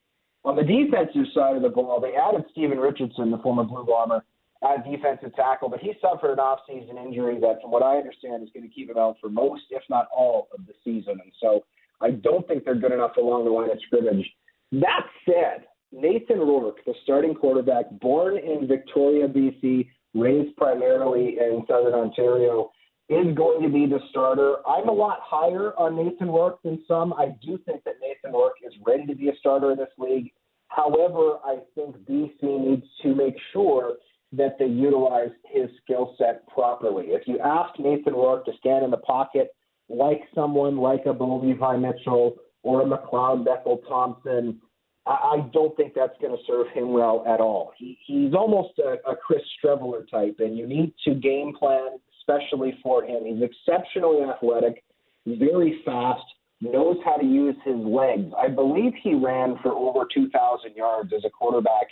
On 0.44 0.56
the 0.56 0.62
defensive 0.62 1.32
side 1.32 1.56
of 1.56 1.62
the 1.62 1.68
ball, 1.68 2.00
they 2.00 2.14
added 2.16 2.44
Steven 2.50 2.78
Richardson, 2.78 3.30
the 3.30 3.38
former 3.38 3.64
Blue 3.64 3.84
Bomber, 3.84 4.22
at 4.62 4.84
defensive 4.84 5.34
tackle, 5.36 5.68
but 5.68 5.80
he 5.80 5.94
suffered 6.00 6.32
an 6.32 6.38
off-season 6.38 6.98
injury 6.98 7.38
that, 7.40 7.60
from 7.62 7.70
what 7.70 7.82
I 7.82 7.96
understand, 7.96 8.42
is 8.42 8.48
going 8.52 8.68
to 8.68 8.74
keep 8.74 8.90
him 8.90 8.98
out 8.98 9.16
for 9.20 9.28
most, 9.28 9.62
if 9.70 9.82
not 9.88 10.08
all, 10.14 10.48
of 10.56 10.66
the 10.66 10.72
season. 10.82 11.20
And 11.22 11.32
so 11.40 11.64
I 12.00 12.10
don't 12.10 12.46
think 12.48 12.64
they're 12.64 12.74
good 12.74 12.92
enough 12.92 13.16
along 13.16 13.44
the 13.44 13.50
line 13.50 13.70
of 13.70 13.78
scrimmage. 13.86 14.26
That 14.72 15.06
said, 15.24 15.66
Nathan 15.94 16.40
Rourke, 16.40 16.84
the 16.84 16.94
starting 17.04 17.34
quarterback, 17.34 17.86
born 18.00 18.36
in 18.36 18.66
Victoria, 18.66 19.28
BC, 19.28 19.88
raised 20.14 20.56
primarily 20.56 21.38
in 21.38 21.64
Southern 21.68 21.94
Ontario, 21.94 22.70
is 23.08 23.34
going 23.34 23.62
to 23.62 23.68
be 23.68 23.86
the 23.86 24.00
starter. 24.10 24.56
I'm 24.66 24.88
a 24.88 24.92
lot 24.92 25.18
higher 25.22 25.72
on 25.78 25.96
Nathan 25.96 26.28
Rourke 26.28 26.60
than 26.62 26.82
some. 26.88 27.12
I 27.12 27.36
do 27.44 27.58
think 27.66 27.84
that 27.84 27.94
Nathan 28.02 28.32
Rourke 28.32 28.56
is 28.66 28.72
ready 28.86 29.06
to 29.06 29.14
be 29.14 29.28
a 29.28 29.36
starter 29.38 29.72
in 29.72 29.78
this 29.78 29.88
league. 29.98 30.32
However, 30.68 31.38
I 31.44 31.58
think 31.74 31.96
BC 31.98 32.42
needs 32.42 32.86
to 33.02 33.14
make 33.14 33.36
sure 33.52 33.94
that 34.32 34.58
they 34.58 34.66
utilize 34.66 35.30
his 35.44 35.68
skill 35.82 36.14
set 36.18 36.46
properly. 36.48 37.06
If 37.08 37.28
you 37.28 37.38
ask 37.38 37.78
Nathan 37.78 38.14
Rourke 38.14 38.46
to 38.46 38.52
stand 38.58 38.84
in 38.84 38.90
the 38.90 38.96
pocket 38.96 39.54
like 39.88 40.22
someone 40.34 40.78
like 40.78 41.06
a 41.06 41.12
Bo 41.12 41.36
Levi 41.36 41.76
Mitchell 41.76 42.36
or 42.62 42.82
a 42.82 42.84
McLeod 42.84 43.44
Bethel 43.44 43.78
Thompson, 43.88 44.60
I 45.06 45.46
don't 45.52 45.76
think 45.76 45.92
that's 45.94 46.16
going 46.20 46.34
to 46.34 46.42
serve 46.46 46.68
him 46.72 46.92
well 46.92 47.24
at 47.28 47.40
all. 47.40 47.72
He, 47.76 47.98
he's 48.06 48.32
almost 48.32 48.78
a, 48.78 48.96
a 49.08 49.14
Chris 49.14 49.42
Streveler 49.62 50.08
type, 50.10 50.36
and 50.38 50.56
you 50.56 50.66
need 50.66 50.94
to 51.04 51.14
game 51.14 51.52
plan 51.58 51.98
especially 52.26 52.78
for 52.82 53.04
him. 53.04 53.24
He's 53.24 53.42
exceptionally 53.42 54.22
athletic, 54.22 54.82
very 55.26 55.82
fast, 55.84 56.24
knows 56.60 56.96
how 57.04 57.16
to 57.16 57.26
use 57.26 57.56
his 57.64 57.76
legs. 57.76 58.32
I 58.38 58.48
believe 58.48 58.92
he 59.02 59.14
ran 59.14 59.58
for 59.62 59.72
over 59.72 60.06
2,000 60.12 60.74
yards 60.74 61.12
as 61.14 61.24
a 61.24 61.30
quarterback 61.30 61.88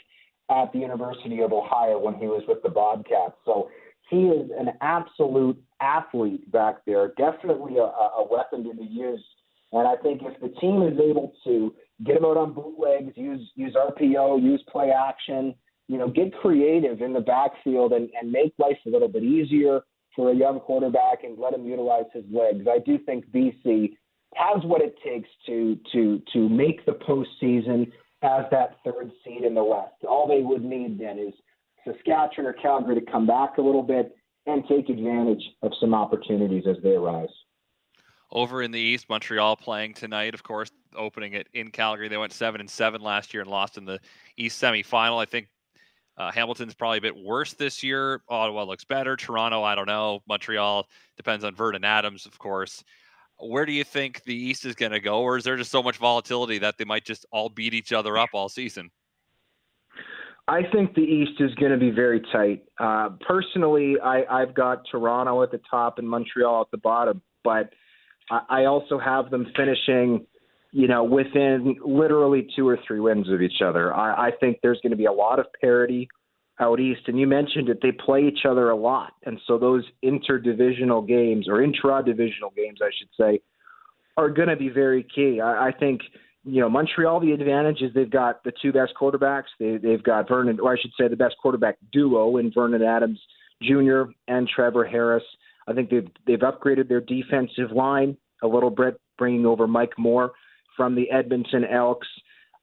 at 0.50 0.73
the 0.73 0.78
University 0.78 1.40
of 1.40 1.52
Ohio 1.52 1.99
when 1.99 2.14
he 2.14 2.26
was 2.26 2.42
with 2.49 2.62
the 2.62 2.69
Bobcats. 2.69 3.35
So 3.45 3.71
he 4.11 4.25
is 4.25 4.50
an 4.59 4.71
absolute 4.81 5.62
athlete 5.81 6.50
back 6.50 6.85
there, 6.87 7.12
definitely 7.16 7.76
a, 7.78 7.83
a 7.85 8.26
weapon 8.31 8.64
to 8.64 8.75
be 8.75 8.85
used. 8.85 9.25
And 9.72 9.88
I 9.88 9.96
think 9.96 10.22
if 10.22 10.38
the 10.40 10.48
team 10.60 10.82
is 10.82 10.98
able 10.98 11.32
to 11.44 11.74
get 12.04 12.16
him 12.16 12.24
out 12.24 12.36
on 12.36 12.52
bootlegs, 12.52 13.16
use 13.16 13.50
use 13.54 13.74
RPO, 13.74 14.42
use 14.42 14.62
play 14.70 14.90
action, 14.90 15.54
you 15.88 15.98
know, 15.98 16.08
get 16.08 16.34
creative 16.34 17.00
in 17.00 17.12
the 17.12 17.20
backfield 17.20 17.92
and, 17.92 18.10
and 18.20 18.30
make 18.30 18.52
life 18.58 18.78
a 18.86 18.90
little 18.90 19.08
bit 19.08 19.22
easier 19.22 19.80
for 20.14 20.30
a 20.30 20.34
young 20.34 20.60
quarterback 20.60 21.24
and 21.24 21.38
let 21.38 21.54
him 21.54 21.64
utilize 21.64 22.04
his 22.12 22.24
legs. 22.30 22.66
I 22.68 22.78
do 22.78 22.98
think 22.98 23.26
BC 23.30 23.94
has 24.34 24.62
what 24.64 24.82
it 24.82 24.94
takes 25.04 25.28
to 25.46 25.78
to 25.92 26.22
to 26.32 26.48
make 26.48 26.84
the 26.86 26.92
postseason 26.92 27.90
as 28.22 28.44
that 28.50 28.76
third 28.84 29.10
seed 29.24 29.42
in 29.42 29.54
the 29.54 29.64
West. 29.64 30.04
All 30.08 30.28
they 30.28 30.42
would 30.42 30.62
need 30.62 30.98
then 30.98 31.18
is 31.18 31.34
Saskatchewan 31.84 32.46
or 32.46 32.52
Calgary 32.52 32.94
to 33.00 33.10
come 33.10 33.26
back 33.26 33.58
a 33.58 33.62
little 33.62 33.82
bit 33.82 34.16
and 34.46 34.64
take 34.68 34.88
advantage 34.88 35.42
of 35.62 35.72
some 35.80 35.94
opportunities 35.94 36.64
as 36.68 36.76
they 36.82 36.90
arise. 36.90 37.28
Over 38.32 38.62
in 38.62 38.70
the 38.70 38.80
East, 38.80 39.10
Montreal 39.10 39.56
playing 39.56 39.92
tonight, 39.92 40.32
of 40.32 40.42
course, 40.42 40.70
opening 40.96 41.34
it 41.34 41.48
in 41.52 41.70
Calgary. 41.70 42.08
They 42.08 42.16
went 42.16 42.32
seven 42.32 42.60
and 42.60 42.70
seven 42.70 43.02
last 43.02 43.34
year 43.34 43.42
and 43.42 43.50
lost 43.50 43.76
in 43.76 43.84
the 43.84 44.00
East 44.38 44.60
semifinal. 44.60 45.20
I 45.20 45.26
think 45.26 45.48
uh, 46.16 46.32
Hamilton's 46.32 46.74
probably 46.74 46.98
a 46.98 47.02
bit 47.02 47.14
worse 47.16 47.52
this 47.52 47.82
year. 47.82 48.22
Ottawa 48.30 48.64
looks 48.64 48.84
better. 48.84 49.16
Toronto, 49.16 49.62
I 49.62 49.74
don't 49.74 49.86
know. 49.86 50.22
Montreal 50.26 50.86
depends 51.18 51.44
on 51.44 51.54
Vernon 51.54 51.84
Adams, 51.84 52.24
of 52.24 52.38
course. 52.38 52.82
Where 53.38 53.66
do 53.66 53.72
you 53.72 53.84
think 53.84 54.22
the 54.24 54.34
East 54.34 54.64
is 54.64 54.74
going 54.74 54.92
to 54.92 55.00
go, 55.00 55.20
or 55.20 55.36
is 55.36 55.44
there 55.44 55.56
just 55.56 55.70
so 55.70 55.82
much 55.82 55.98
volatility 55.98 56.58
that 56.58 56.78
they 56.78 56.84
might 56.84 57.04
just 57.04 57.26
all 57.32 57.50
beat 57.50 57.74
each 57.74 57.92
other 57.92 58.16
up 58.16 58.30
all 58.32 58.48
season? 58.48 58.90
I 60.48 60.62
think 60.72 60.94
the 60.94 61.02
East 61.02 61.40
is 61.40 61.54
going 61.56 61.72
to 61.72 61.78
be 61.78 61.90
very 61.90 62.20
tight. 62.32 62.64
Uh, 62.78 63.10
personally, 63.20 63.96
I, 64.02 64.24
I've 64.30 64.54
got 64.54 64.82
Toronto 64.90 65.42
at 65.42 65.50
the 65.50 65.60
top 65.70 65.98
and 65.98 66.08
Montreal 66.08 66.62
at 66.62 66.70
the 66.70 66.78
bottom, 66.78 67.20
but 67.44 67.72
I, 68.30 68.64
also 68.64 68.98
have 68.98 69.30
them 69.30 69.46
finishing 69.56 70.26
you 70.72 70.88
know, 70.88 71.04
within 71.04 71.76
literally 71.84 72.48
two 72.56 72.66
or 72.66 72.78
three 72.86 72.98
wins 72.98 73.28
of 73.28 73.42
each 73.42 73.60
other. 73.64 73.94
I, 73.94 74.28
I 74.28 74.30
think 74.40 74.58
there's 74.62 74.80
going 74.82 74.90
to 74.90 74.96
be 74.96 75.04
a 75.04 75.12
lot 75.12 75.38
of 75.38 75.46
parity 75.60 76.08
out 76.58 76.80
east. 76.80 77.02
And 77.06 77.20
you 77.20 77.26
mentioned 77.26 77.68
it, 77.68 77.80
they 77.82 77.92
play 77.92 78.22
each 78.26 78.46
other 78.48 78.70
a 78.70 78.76
lot. 78.76 79.12
And 79.24 79.38
so 79.46 79.58
those 79.58 79.84
interdivisional 80.02 81.06
games, 81.06 81.46
or 81.46 81.62
intra 81.62 82.02
divisional 82.02 82.50
games, 82.56 82.78
I 82.82 82.90
should 82.98 83.08
say, 83.20 83.40
are 84.16 84.30
going 84.30 84.48
to 84.48 84.56
be 84.56 84.70
very 84.70 85.06
key. 85.14 85.40
I, 85.42 85.68
I 85.68 85.72
think, 85.72 86.00
you 86.44 86.60
know, 86.60 86.70
Montreal, 86.70 87.20
the 87.20 87.32
advantage 87.32 87.82
is 87.82 87.92
they've 87.94 88.10
got 88.10 88.42
the 88.42 88.52
two 88.62 88.72
best 88.72 88.94
quarterbacks. 88.98 89.52
They, 89.60 89.76
they've 89.76 90.02
got 90.02 90.26
Vernon, 90.26 90.58
or 90.58 90.72
I 90.72 90.80
should 90.80 90.92
say, 90.98 91.06
the 91.06 91.16
best 91.16 91.36
quarterback 91.40 91.76
duo 91.92 92.38
in 92.38 92.50
Vernon 92.50 92.82
Adams 92.82 93.20
Jr. 93.62 94.04
and 94.26 94.48
Trevor 94.48 94.86
Harris. 94.86 95.24
I 95.69 95.73
think 95.73 95.90
they've 95.90 96.09
they've 96.26 96.40
upgraded 96.40 96.88
their 96.88 97.00
defensive 97.00 97.71
line 97.73 98.16
a 98.42 98.47
little 98.47 98.71
bit, 98.71 99.00
bringing 99.19 99.47
over 99.47 99.66
Mike 99.66 99.99
Moore 99.99 100.33
from 100.76 100.95
the 100.95 101.11
Edmonton 101.11 101.64
Elks. 101.64 102.09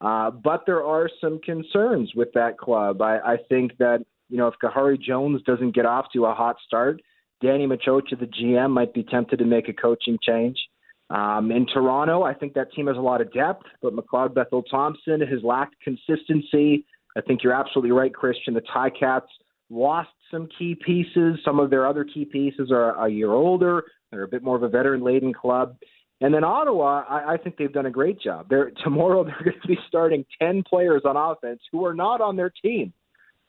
Uh, 0.01 0.31
but 0.31 0.63
there 0.65 0.83
are 0.83 1.09
some 1.19 1.39
concerns 1.41 2.13
with 2.15 2.29
that 2.33 2.57
club. 2.57 3.01
I, 3.01 3.17
I 3.19 3.37
think 3.49 3.77
that, 3.77 4.05
you 4.29 4.37
know, 4.37 4.47
if 4.47 4.55
Khari 4.63 4.99
Jones 4.99 5.41
doesn't 5.43 5.75
get 5.75 5.85
off 5.85 6.05
to 6.13 6.25
a 6.25 6.33
hot 6.33 6.55
start, 6.65 7.01
Danny 7.41 7.67
Maciocia, 7.67 8.19
the 8.19 8.25
GM, 8.25 8.71
might 8.71 8.93
be 8.93 9.03
tempted 9.03 9.39
to 9.39 9.45
make 9.45 9.67
a 9.67 9.73
coaching 9.73 10.17
change. 10.21 10.57
Um, 11.09 11.51
in 11.51 11.65
Toronto, 11.65 12.23
I 12.23 12.33
think 12.33 12.53
that 12.53 12.71
team 12.73 12.87
has 12.87 12.97
a 12.97 13.01
lot 13.01 13.19
of 13.19 13.33
depth, 13.33 13.63
but 13.81 13.95
McLeod 13.95 14.35
Bethel 14.35 14.63
Thompson 14.63 15.21
has 15.21 15.43
lacked 15.43 15.75
consistency. 15.83 16.85
I 17.17 17.21
think 17.21 17.43
you're 17.43 17.53
absolutely 17.53 17.91
right, 17.91 18.13
Christian. 18.13 18.53
The 18.53 18.61
Ticats 18.61 19.27
lost 19.69 20.09
some 20.31 20.47
key 20.57 20.75
pieces. 20.75 21.39
Some 21.43 21.59
of 21.59 21.69
their 21.69 21.87
other 21.87 22.03
key 22.03 22.25
pieces 22.25 22.71
are 22.71 23.05
a 23.05 23.09
year 23.09 23.31
older. 23.31 23.83
They're 24.11 24.23
a 24.23 24.27
bit 24.27 24.43
more 24.43 24.55
of 24.55 24.63
a 24.63 24.69
veteran 24.69 25.03
laden 25.03 25.33
club. 25.33 25.77
And 26.21 26.33
then 26.33 26.43
Ottawa, 26.43 27.03
I, 27.09 27.33
I 27.33 27.37
think 27.37 27.57
they've 27.57 27.71
done 27.71 27.85
a 27.85 27.91
great 27.91 28.19
job. 28.19 28.47
They're 28.49 28.71
tomorrow 28.83 29.23
they're 29.23 29.43
going 29.43 29.61
to 29.61 29.67
be 29.67 29.77
starting 29.87 30.25
ten 30.41 30.63
players 30.63 31.03
on 31.05 31.15
offense 31.15 31.61
who 31.71 31.85
are 31.85 31.93
not 31.93 32.21
on 32.21 32.35
their 32.35 32.51
team 32.61 32.93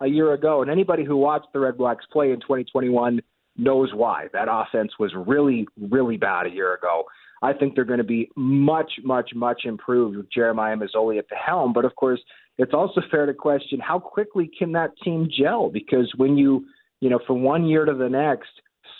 a 0.00 0.06
year 0.06 0.32
ago. 0.32 0.62
And 0.62 0.70
anybody 0.70 1.04
who 1.04 1.16
watched 1.16 1.48
the 1.52 1.60
Red 1.60 1.76
Blacks 1.76 2.04
play 2.12 2.30
in 2.30 2.40
2021 2.40 3.20
knows 3.56 3.90
why. 3.92 4.28
That 4.32 4.48
offense 4.50 4.92
was 4.98 5.12
really, 5.14 5.66
really 5.78 6.16
bad 6.16 6.46
a 6.46 6.50
year 6.50 6.74
ago. 6.74 7.04
I 7.42 7.52
think 7.52 7.74
they're 7.74 7.84
going 7.84 7.98
to 7.98 8.04
be 8.04 8.30
much, 8.36 8.92
much, 9.02 9.30
much 9.34 9.62
improved 9.64 10.16
with 10.16 10.30
Jeremiah 10.32 10.76
Masoli 10.76 11.18
at 11.18 11.28
the 11.28 11.36
helm. 11.36 11.72
But 11.72 11.84
of 11.84 11.94
course, 11.96 12.20
it's 12.58 12.74
also 12.74 13.00
fair 13.10 13.26
to 13.26 13.34
question 13.34 13.80
how 13.80 13.98
quickly 13.98 14.50
can 14.58 14.72
that 14.72 14.90
team 15.02 15.28
gel? 15.30 15.70
Because 15.70 16.12
when 16.16 16.36
you, 16.36 16.66
you 17.00 17.08
know, 17.08 17.18
from 17.26 17.42
one 17.42 17.66
year 17.66 17.84
to 17.86 17.94
the 17.94 18.08
next, 18.08 18.50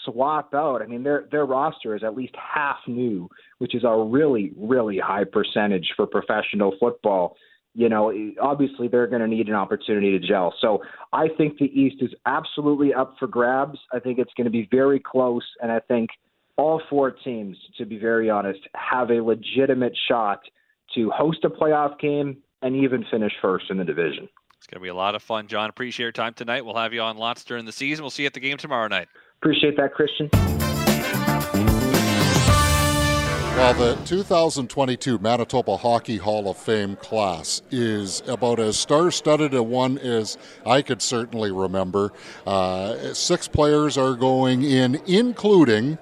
swap 0.05 0.55
out. 0.55 0.83
I 0.83 0.87
mean, 0.87 1.03
their 1.03 1.25
their 1.31 1.45
roster 1.45 1.95
is 1.95 2.03
at 2.03 2.15
least 2.15 2.35
half 2.37 2.79
new, 2.87 3.29
which 3.59 3.75
is 3.75 3.85
a 3.85 4.03
really 4.03 4.53
really 4.57 4.99
high 4.99 5.25
percentage 5.25 5.93
for 5.97 6.07
professional 6.07 6.75
football. 6.81 7.37
You 7.75 7.89
know, 7.89 8.13
obviously 8.41 8.89
they're 8.89 9.07
going 9.07 9.23
to 9.23 9.29
need 9.29 9.49
an 9.49 9.55
opportunity 9.55 10.19
to 10.19 10.27
gel. 10.27 10.53
So 10.61 10.83
I 11.13 11.29
think 11.29 11.59
the 11.59 11.67
East 11.67 11.97
is 12.01 12.11
absolutely 12.27 12.93
up 12.93 13.15
for 13.19 13.29
grabs. 13.29 13.79
I 13.93 14.01
think 14.01 14.19
it's 14.19 14.33
going 14.37 14.47
to 14.47 14.51
be 14.51 14.69
very 14.73 14.99
close, 14.99 15.45
and 15.63 15.71
I 15.71 15.79
think 15.81 16.11
all 16.61 16.83
four 16.91 17.11
teams, 17.11 17.57
to 17.79 17.87
be 17.87 17.99
very 17.99 18.29
honest, 18.29 18.61
have 18.75 19.11
a 19.11 19.23
legitimate 19.23 19.97
shot 20.09 20.41
to 20.95 21.11
host 21.11 21.39
a 21.45 21.49
playoff 21.49 21.99
game 21.99 22.37
and 22.61 22.77
even 22.77 23.03
finish 23.11 23.33
first 23.41 23.65
in 23.71 23.79
the 23.79 23.85
division. 23.85 24.29
It's 24.59 24.67
going 24.67 24.81
to 24.81 24.83
be 24.83 24.89
a 24.89 24.95
lot 24.95 25.15
of 25.15 25.23
fun, 25.23 25.47
John. 25.49 25.71
Appreciate 25.71 26.05
your 26.05 26.13
time 26.13 26.35
tonight. 26.35 26.67
We'll 26.67 26.77
have 26.77 26.93
you 26.93 27.01
on 27.01 27.17
lots 27.17 27.45
during 27.45 27.65
the 27.65 27.73
season. 27.73 28.03
We'll 28.03 28.11
see 28.11 28.25
you 28.25 28.27
at 28.27 28.35
the 28.35 28.41
game 28.41 28.59
tomorrow 28.59 28.89
night. 28.89 29.09
Appreciate 29.41 29.79
that, 29.79 29.95
Christian. 29.95 30.29
Well, 33.57 33.75
the 33.75 33.99
2022 34.05 35.19
Manitoba 35.19 35.79
Hockey 35.79 36.19
Hall 36.19 36.51
of 36.51 36.59
Fame 36.59 36.97
class 36.97 37.63
is 37.71 38.23
about 38.27 38.59
as 38.59 38.79
star 38.79 39.11
studded 39.11 39.55
a 39.55 39.63
one 39.63 39.97
as 39.97 40.37
I 40.67 40.83
could 40.83 41.01
certainly 41.01 41.53
remember. 41.53 42.13
Uh, 42.47 43.15
six 43.15 43.49
players 43.49 43.97
are 43.97 44.15
going 44.15 44.63
in, 44.63 45.01
including 45.07 45.99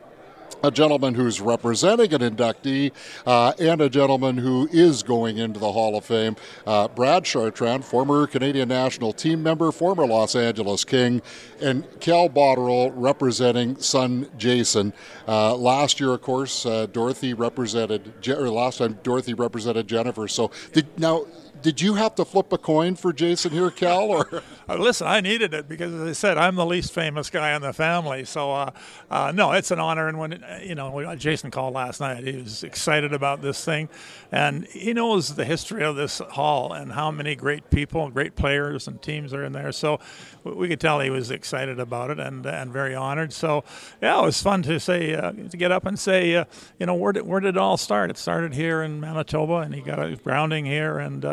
a 0.62 0.70
gentleman 0.70 1.14
who's 1.14 1.40
representing 1.40 2.12
an 2.14 2.20
inductee 2.20 2.92
uh, 3.26 3.52
and 3.58 3.80
a 3.80 3.88
gentleman 3.88 4.36
who 4.36 4.68
is 4.72 5.02
going 5.02 5.38
into 5.38 5.58
the 5.60 5.72
Hall 5.72 5.96
of 5.96 6.04
Fame. 6.04 6.36
Uh, 6.66 6.88
Brad 6.88 7.24
Chartrand, 7.24 7.84
former 7.84 8.26
Canadian 8.26 8.68
national 8.68 9.12
team 9.12 9.42
member, 9.42 9.70
former 9.72 10.06
Los 10.06 10.34
Angeles 10.34 10.84
King, 10.84 11.22
and 11.60 11.84
Cal 12.00 12.28
Botterill 12.28 12.92
representing 12.94 13.78
son 13.78 14.28
Jason. 14.36 14.92
Uh, 15.26 15.54
last 15.54 16.00
year, 16.00 16.12
of 16.12 16.22
course, 16.22 16.66
uh, 16.66 16.86
Dorothy 16.86 17.34
represented, 17.34 18.26
or 18.28 18.50
last 18.50 18.78
time 18.78 18.98
Dorothy 19.02 19.34
represented 19.34 19.86
Jennifer. 19.86 20.28
So 20.28 20.50
now 20.96 21.26
did 21.62 21.80
you 21.80 21.94
have 21.94 22.14
to 22.16 22.24
flip 22.24 22.52
a 22.52 22.58
coin 22.58 22.96
for 22.96 23.12
Jason 23.12 23.52
here, 23.52 23.70
Cal? 23.70 24.10
Or 24.10 24.42
uh, 24.68 24.76
listen, 24.76 25.06
I 25.06 25.20
needed 25.20 25.54
it 25.54 25.68
because, 25.68 25.92
as 25.92 26.08
I 26.08 26.12
said, 26.12 26.38
I'm 26.38 26.54
the 26.54 26.66
least 26.66 26.92
famous 26.92 27.30
guy 27.30 27.54
in 27.54 27.62
the 27.62 27.72
family. 27.72 28.24
So, 28.24 28.52
uh, 28.52 28.70
uh, 29.10 29.32
no, 29.34 29.52
it's 29.52 29.70
an 29.70 29.78
honor. 29.78 30.08
And 30.08 30.18
when 30.18 30.44
uh, 30.44 30.60
you 30.62 30.74
know, 30.74 31.14
Jason 31.16 31.50
called 31.50 31.74
last 31.74 32.00
night, 32.00 32.24
he 32.24 32.36
was 32.36 32.62
excited 32.62 33.12
about 33.12 33.42
this 33.42 33.64
thing, 33.64 33.88
and 34.32 34.66
he 34.66 34.92
knows 34.92 35.34
the 35.34 35.44
history 35.44 35.84
of 35.84 35.96
this 35.96 36.18
hall 36.18 36.72
and 36.72 36.92
how 36.92 37.10
many 37.10 37.34
great 37.34 37.70
people, 37.70 38.08
great 38.10 38.36
players, 38.36 38.86
and 38.86 39.00
teams 39.02 39.32
are 39.34 39.44
in 39.44 39.52
there. 39.52 39.72
So, 39.72 40.00
we 40.44 40.68
could 40.68 40.80
tell 40.80 41.00
he 41.00 41.10
was 41.10 41.30
excited 41.30 41.78
about 41.78 42.10
it 42.10 42.18
and 42.18 42.46
and 42.46 42.72
very 42.72 42.94
honored. 42.94 43.32
So, 43.32 43.64
yeah, 44.00 44.20
it 44.20 44.24
was 44.24 44.42
fun 44.42 44.62
to 44.62 44.78
say 44.80 45.14
uh, 45.14 45.32
to 45.32 45.56
get 45.56 45.72
up 45.72 45.86
and 45.86 45.98
say, 45.98 46.34
uh, 46.34 46.44
you 46.78 46.86
know, 46.86 46.94
where 46.94 47.12
did 47.12 47.26
where 47.26 47.40
did 47.40 47.56
it 47.56 47.58
all 47.58 47.76
start? 47.76 48.10
It 48.10 48.18
started 48.18 48.54
here 48.54 48.82
in 48.82 49.00
Manitoba, 49.00 49.56
and 49.56 49.74
he 49.74 49.80
got 49.80 49.98
a 49.98 50.16
grounding 50.16 50.64
here 50.64 50.98
and 50.98 51.24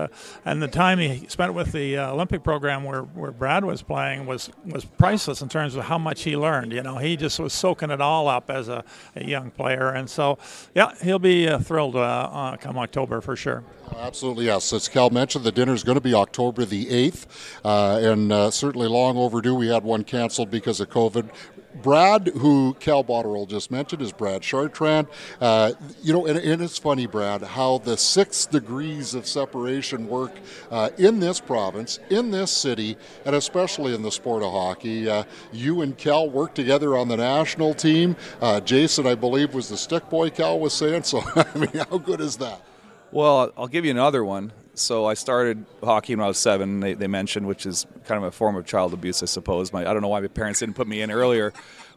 and 0.44 0.62
the 0.62 0.68
time 0.68 1.00
he 1.00 1.26
spent 1.28 1.54
with 1.54 1.72
the 1.72 1.98
uh, 1.98 2.12
Olympic 2.12 2.44
program 2.44 2.84
where, 2.84 3.02
where 3.02 3.32
Brad 3.32 3.66
was 3.66 3.82
playing 3.82 4.26
was 4.26 4.50
was 4.66 4.86
priceless 4.86 5.42
in 5.42 5.50
terms 5.50 5.76
of 5.76 5.86
how 5.86 5.98
much 5.98 6.24
he 6.24 6.36
learned. 6.36 6.72
You 6.72 6.84
know, 6.84 6.98
he 6.98 7.16
just 7.16 7.40
was 7.40 7.54
soaking 7.54 7.92
it 7.92 8.02
all 8.02 8.28
up 8.28 8.50
as 8.50 8.70
a, 8.70 8.84
a 9.16 9.24
young 9.24 9.52
player, 9.52 9.90
and 9.90 10.10
so 10.10 10.38
yeah, 10.74 10.94
he'll 11.02 11.20
be 11.20 11.48
uh, 11.48 11.60
thrilled 11.60 11.96
uh, 11.96 12.58
come 12.60 12.78
October 12.78 13.22
for 13.22 13.36
sure. 13.36 13.64
Absolutely, 13.98 14.46
yes. 14.46 14.74
As 14.74 14.88
Cal 14.88 15.10
mentioned, 15.10 15.44
the 15.44 15.52
dinner 15.52 15.74
is 15.74 15.84
going 15.84 15.96
to 15.96 16.02
be 16.02 16.14
October 16.14 16.66
the 16.66 16.86
8th, 16.86 17.26
uh, 17.64 18.00
and 18.02 18.32
uh, 18.32 18.52
certainly 18.52 18.88
long 18.88 19.18
overdue. 19.18 19.56
We 19.56 19.68
had 19.68 19.84
one 19.84 20.04
canceled 20.04 20.50
because 20.50 20.80
of 20.80 20.90
COVID. 20.90 21.30
Brad, 21.82 22.28
who 22.28 22.76
Cal 22.80 23.04
Botterill 23.04 23.48
just 23.48 23.72
mentioned, 23.72 24.02
is 24.02 24.12
Brad 24.12 24.42
Chartrand. 24.42 25.08
Uh, 25.40 25.74
you 26.02 26.14
know, 26.14 26.26
and, 26.26 26.38
and, 26.38 26.62
it's 26.62 26.78
funny, 26.78 27.06
Brad, 27.06 27.42
how 27.42 27.80
the 27.80 27.98
six 27.98 28.46
degrees 28.46 29.14
of 29.14 29.28
separation 29.28 30.08
work 30.08 30.32
uh, 30.72 30.90
in 30.98 31.20
this 31.20 31.40
province, 31.40 32.00
in 32.10 32.32
this 32.32 32.52
city, 32.52 32.98
and 33.26 33.36
especially 33.36 33.94
in 33.94 34.02
the 34.02 34.12
sport 34.12 34.44
of 34.44 34.52
hockey. 34.52 35.10
Uh, 35.10 35.24
you 35.52 35.82
and 35.82 35.98
Cal 35.98 36.30
worked 36.30 36.56
together 36.56 36.98
on 36.98 37.08
the 37.08 37.18
national 37.18 37.74
team. 37.74 38.16
Uh, 38.42 38.60
Jason, 38.62 39.06
I 39.06 39.16
believe, 39.16 39.54
was 39.54 39.70
the 39.70 39.78
stick 39.78 40.10
boy, 40.10 40.30
Cal 40.30 40.60
was 40.60 40.74
saying. 40.74 41.04
So, 41.04 41.22
I 41.36 41.58
mean, 41.58 41.86
how 41.90 41.98
good 41.98 42.22
is 42.22 42.38
that? 42.38 42.62
Well, 43.12 43.52
I'll 43.58 43.68
give 43.68 43.86
you 43.86 43.92
another 43.92 44.24
one. 44.24 44.52
So 44.76 45.06
I 45.06 45.14
started 45.14 45.66
hockey 45.82 46.16
when 46.16 46.24
I 46.24 46.28
was 46.28 46.38
seven. 46.38 46.82
They, 46.82 46.94
they, 46.94 47.08
mentioned, 47.08 47.48
which 47.48 47.66
is 47.66 47.88
kind 48.06 48.18
of 48.18 48.28
a 48.28 48.32
form 48.32 48.58
of 48.58 48.66
child 48.66 48.94
abuse, 48.94 49.24
I 49.24 49.26
suppose. 49.26 49.72
My, 49.72 49.82
I 49.82 49.94
don't 49.94 50.02
know 50.02 50.10
why 50.10 50.20
my 50.20 50.28
parents 50.28 50.60
didn't 50.60 50.76
put 50.76 50.86
me 50.86 51.02
in 51.02 51.12
earlier, 51.12 51.54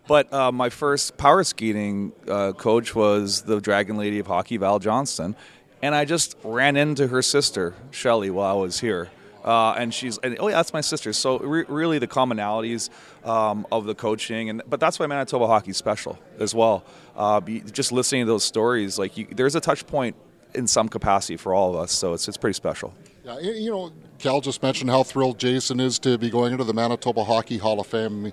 but 0.06 0.32
uh, 0.32 0.52
my 0.52 0.70
first 0.70 1.16
power 1.16 1.42
skating 1.42 2.12
uh, 2.28 2.52
coach 2.52 2.94
was 2.94 3.42
the 3.42 3.60
Dragon 3.60 3.96
Lady 3.96 4.20
of 4.20 4.28
Hockey, 4.28 4.58
Val 4.58 4.78
Johnston, 4.78 5.34
and 5.82 5.92
I 5.92 6.04
just 6.04 6.36
ran 6.44 6.76
into 6.76 7.08
her 7.08 7.20
sister 7.20 7.74
Shelly 7.90 8.30
while 8.30 8.58
I 8.58 8.60
was 8.60 8.78
here. 8.78 9.10
Uh, 9.44 9.72
and 9.72 9.92
she's 9.92 10.18
and, 10.18 10.36
oh 10.40 10.48
yeah, 10.48 10.56
that's 10.56 10.72
my 10.72 10.80
sister. 10.80 11.12
So 11.12 11.38
re- 11.38 11.64
really, 11.68 11.98
the 11.98 12.08
commonalities 12.08 12.90
um, 13.24 13.66
of 13.72 13.86
the 13.86 13.94
coaching, 13.94 14.50
and 14.50 14.62
but 14.68 14.78
that's 14.78 14.98
why 14.98 15.06
Manitoba 15.06 15.46
hockey 15.46 15.70
is 15.70 15.76
special 15.76 16.18
as 16.38 16.54
well. 16.54 16.84
Uh, 17.16 17.40
just 17.40 17.90
listening 17.90 18.22
to 18.22 18.26
those 18.26 18.44
stories, 18.44 18.98
like 18.98 19.16
you, 19.16 19.26
there's 19.30 19.54
a 19.54 19.60
touch 19.60 19.86
point 19.86 20.16
in 20.54 20.66
some 20.66 20.88
capacity 20.88 21.36
for 21.36 21.54
all 21.54 21.70
of 21.70 21.76
us. 21.76 21.92
So 21.92 22.12
it's, 22.14 22.28
it's 22.28 22.36
pretty 22.36 22.54
special. 22.54 22.94
Yeah, 23.24 23.38
you 23.40 23.70
know, 23.70 23.92
Cal 24.18 24.40
just 24.40 24.62
mentioned 24.62 24.90
how 24.90 25.02
thrilled 25.02 25.38
Jason 25.38 25.80
is 25.80 25.98
to 26.00 26.16
be 26.18 26.30
going 26.30 26.52
into 26.52 26.64
the 26.64 26.74
Manitoba 26.74 27.24
Hockey 27.24 27.58
Hall 27.58 27.78
of 27.78 27.86
Fame. 27.86 28.32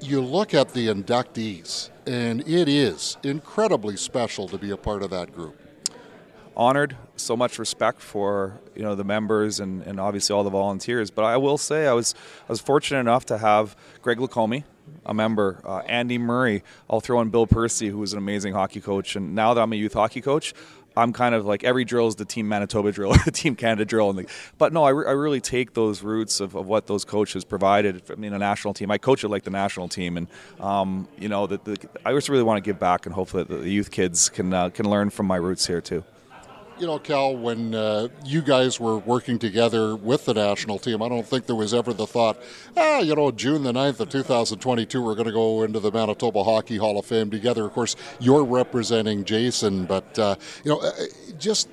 You 0.00 0.20
look 0.20 0.54
at 0.54 0.74
the 0.74 0.88
inductees, 0.88 1.90
and 2.06 2.46
it 2.46 2.68
is 2.68 3.16
incredibly 3.22 3.96
special 3.96 4.46
to 4.48 4.58
be 4.58 4.70
a 4.70 4.76
part 4.76 5.02
of 5.02 5.10
that 5.10 5.34
group. 5.34 5.58
Honored, 6.56 6.96
so 7.16 7.36
much 7.36 7.58
respect 7.58 8.00
for 8.00 8.60
you 8.74 8.82
know 8.82 8.94
the 8.94 9.04
members 9.04 9.60
and, 9.60 9.82
and 9.82 9.98
obviously 9.98 10.34
all 10.34 10.44
the 10.44 10.50
volunteers. 10.50 11.10
But 11.10 11.24
I 11.24 11.36
will 11.36 11.58
say 11.58 11.86
I 11.86 11.92
was 11.92 12.14
I 12.48 12.52
was 12.52 12.60
fortunate 12.60 13.00
enough 13.00 13.24
to 13.26 13.38
have 13.38 13.76
Greg 14.02 14.20
Lacombe, 14.20 14.64
a 15.06 15.14
member, 15.14 15.60
uh, 15.64 15.78
Andy 15.86 16.18
Murray. 16.18 16.62
I'll 16.90 17.00
throw 17.00 17.20
in 17.20 17.30
Bill 17.30 17.46
Percy, 17.46 17.88
who 17.88 17.98
was 17.98 18.12
an 18.12 18.18
amazing 18.18 18.54
hockey 18.54 18.80
coach, 18.80 19.16
and 19.16 19.34
now 19.34 19.54
that 19.54 19.60
I'm 19.60 19.72
a 19.72 19.76
youth 19.76 19.94
hockey 19.94 20.20
coach, 20.20 20.52
I'm 20.98 21.12
kind 21.12 21.34
of 21.34 21.46
like 21.46 21.64
every 21.64 21.84
drill 21.84 22.08
is 22.08 22.16
the 22.16 22.24
Team 22.24 22.48
Manitoba 22.48 22.92
drill 22.92 23.12
or 23.14 23.18
the 23.24 23.30
Team 23.30 23.56
Canada 23.56 23.84
drill. 23.84 24.10
And 24.10 24.18
the, 24.18 24.26
but 24.58 24.72
no, 24.72 24.84
I, 24.84 24.90
re- 24.90 25.06
I 25.06 25.12
really 25.12 25.40
take 25.40 25.74
those 25.74 26.02
roots 26.02 26.40
of, 26.40 26.54
of 26.54 26.66
what 26.66 26.86
those 26.86 27.04
coaches 27.04 27.44
provided. 27.44 28.02
I 28.10 28.16
mean, 28.16 28.32
a 28.32 28.38
national 28.38 28.74
team. 28.74 28.90
I 28.90 28.98
coach 28.98 29.24
it 29.24 29.28
like 29.28 29.44
the 29.44 29.50
national 29.50 29.88
team, 29.88 30.16
and 30.16 30.26
um, 30.60 31.08
you 31.18 31.28
know, 31.28 31.46
the, 31.46 31.58
the, 31.62 31.88
I 32.04 32.12
just 32.12 32.28
really 32.28 32.42
want 32.42 32.62
to 32.62 32.68
give 32.68 32.78
back 32.78 33.06
and 33.06 33.14
hopefully 33.14 33.44
the, 33.44 33.56
the 33.56 33.70
youth 33.70 33.90
kids 33.90 34.28
can 34.28 34.52
uh, 34.52 34.70
can 34.70 34.88
learn 34.88 35.10
from 35.10 35.26
my 35.26 35.36
roots 35.36 35.66
here 35.66 35.80
too 35.80 36.04
you 36.80 36.86
know, 36.86 36.98
Cal, 36.98 37.36
when 37.36 37.74
uh, 37.74 38.08
you 38.24 38.40
guys 38.40 38.78
were 38.78 38.98
working 38.98 39.38
together 39.38 39.96
with 39.96 40.24
the 40.24 40.34
national 40.34 40.78
team, 40.78 41.02
I 41.02 41.08
don't 41.08 41.26
think 41.26 41.46
there 41.46 41.56
was 41.56 41.74
ever 41.74 41.92
the 41.92 42.06
thought, 42.06 42.40
ah, 42.76 43.00
you 43.00 43.14
know, 43.14 43.30
June 43.30 43.64
the 43.64 43.72
9th 43.72 44.00
of 44.00 44.10
2022, 44.10 45.02
we're 45.02 45.14
going 45.14 45.26
to 45.26 45.32
go 45.32 45.62
into 45.62 45.80
the 45.80 45.90
Manitoba 45.90 46.44
Hockey 46.44 46.76
Hall 46.76 46.98
of 46.98 47.06
Fame 47.06 47.30
together. 47.30 47.64
Of 47.64 47.72
course, 47.72 47.96
you're 48.20 48.44
representing 48.44 49.24
Jason, 49.24 49.86
but, 49.86 50.18
uh, 50.18 50.36
you 50.64 50.70
know, 50.70 50.80
uh, 50.80 50.92
just 51.38 51.68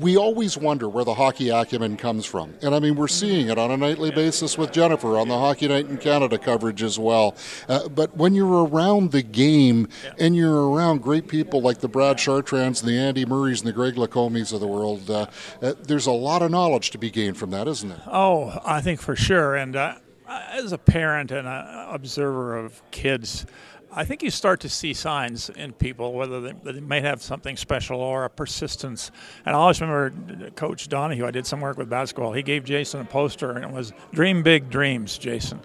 we 0.00 0.16
always 0.16 0.56
wonder 0.56 0.88
where 0.88 1.04
the 1.04 1.14
hockey 1.14 1.50
acumen 1.50 1.96
comes 1.96 2.24
from. 2.24 2.54
And 2.62 2.74
I 2.74 2.80
mean, 2.80 2.94
we're 2.94 3.08
seeing 3.08 3.48
it 3.48 3.58
on 3.58 3.70
a 3.70 3.76
nightly 3.76 4.10
basis 4.10 4.56
with 4.56 4.72
Jennifer 4.72 5.18
on 5.18 5.28
the 5.28 5.38
Hockey 5.38 5.68
Night 5.68 5.86
in 5.86 5.98
Canada 5.98 6.38
coverage 6.38 6.82
as 6.82 6.98
well. 6.98 7.36
Uh, 7.68 7.88
but 7.88 8.16
when 8.16 8.34
you're 8.34 8.64
around 8.66 9.12
the 9.12 9.22
game 9.22 9.88
and 10.18 10.34
you're 10.34 10.70
around 10.70 11.02
great 11.02 11.28
people 11.28 11.60
like 11.60 11.78
the 11.78 11.88
Brad 11.88 12.16
Chartrands 12.16 12.80
and 12.80 12.90
the 12.90 12.98
Andy 12.98 13.24
Murrays 13.26 13.60
and 13.60 13.68
the 13.68 13.72
Greg 13.72 13.94
Lacombes 13.94 14.52
of 14.52 14.60
the 14.60 14.66
world, 14.66 15.10
uh, 15.10 15.26
uh, 15.60 15.74
there's 15.82 16.06
a 16.06 16.12
lot 16.12 16.42
of 16.42 16.50
knowledge 16.50 16.90
to 16.90 16.98
be 16.98 17.10
gained 17.10 17.36
from 17.36 17.50
that, 17.50 17.68
isn't 17.68 17.88
there? 17.88 18.02
Oh, 18.06 18.58
I 18.64 18.80
think 18.80 19.00
for 19.00 19.16
sure. 19.16 19.56
And 19.56 19.76
uh, 19.76 19.96
as 20.26 20.72
a 20.72 20.78
parent 20.78 21.30
and 21.30 21.46
an 21.46 21.88
observer 21.90 22.56
of 22.56 22.82
kids, 22.90 23.46
I 23.94 24.04
think 24.04 24.22
you 24.22 24.30
start 24.30 24.60
to 24.60 24.70
see 24.70 24.94
signs 24.94 25.50
in 25.50 25.74
people, 25.74 26.14
whether 26.14 26.40
they, 26.40 26.52
they, 26.52 26.80
may 26.80 27.02
have 27.02 27.22
something 27.22 27.58
special 27.58 28.00
or 28.00 28.24
a 28.24 28.30
persistence. 28.30 29.10
And 29.44 29.54
I 29.54 29.58
always 29.58 29.80
remember 29.82 30.50
Coach 30.52 30.88
Donahue, 30.88 31.26
I 31.26 31.30
did 31.30 31.46
some 31.46 31.60
work 31.60 31.76
with 31.76 31.90
basketball. 31.90 32.32
He 32.32 32.42
gave 32.42 32.64
Jason 32.64 33.00
a 33.00 33.04
poster, 33.04 33.52
and 33.52 33.64
it 33.64 33.70
was 33.70 33.92
Dream 34.12 34.42
Big 34.42 34.70
Dreams, 34.70 35.18
Jason. 35.18 35.60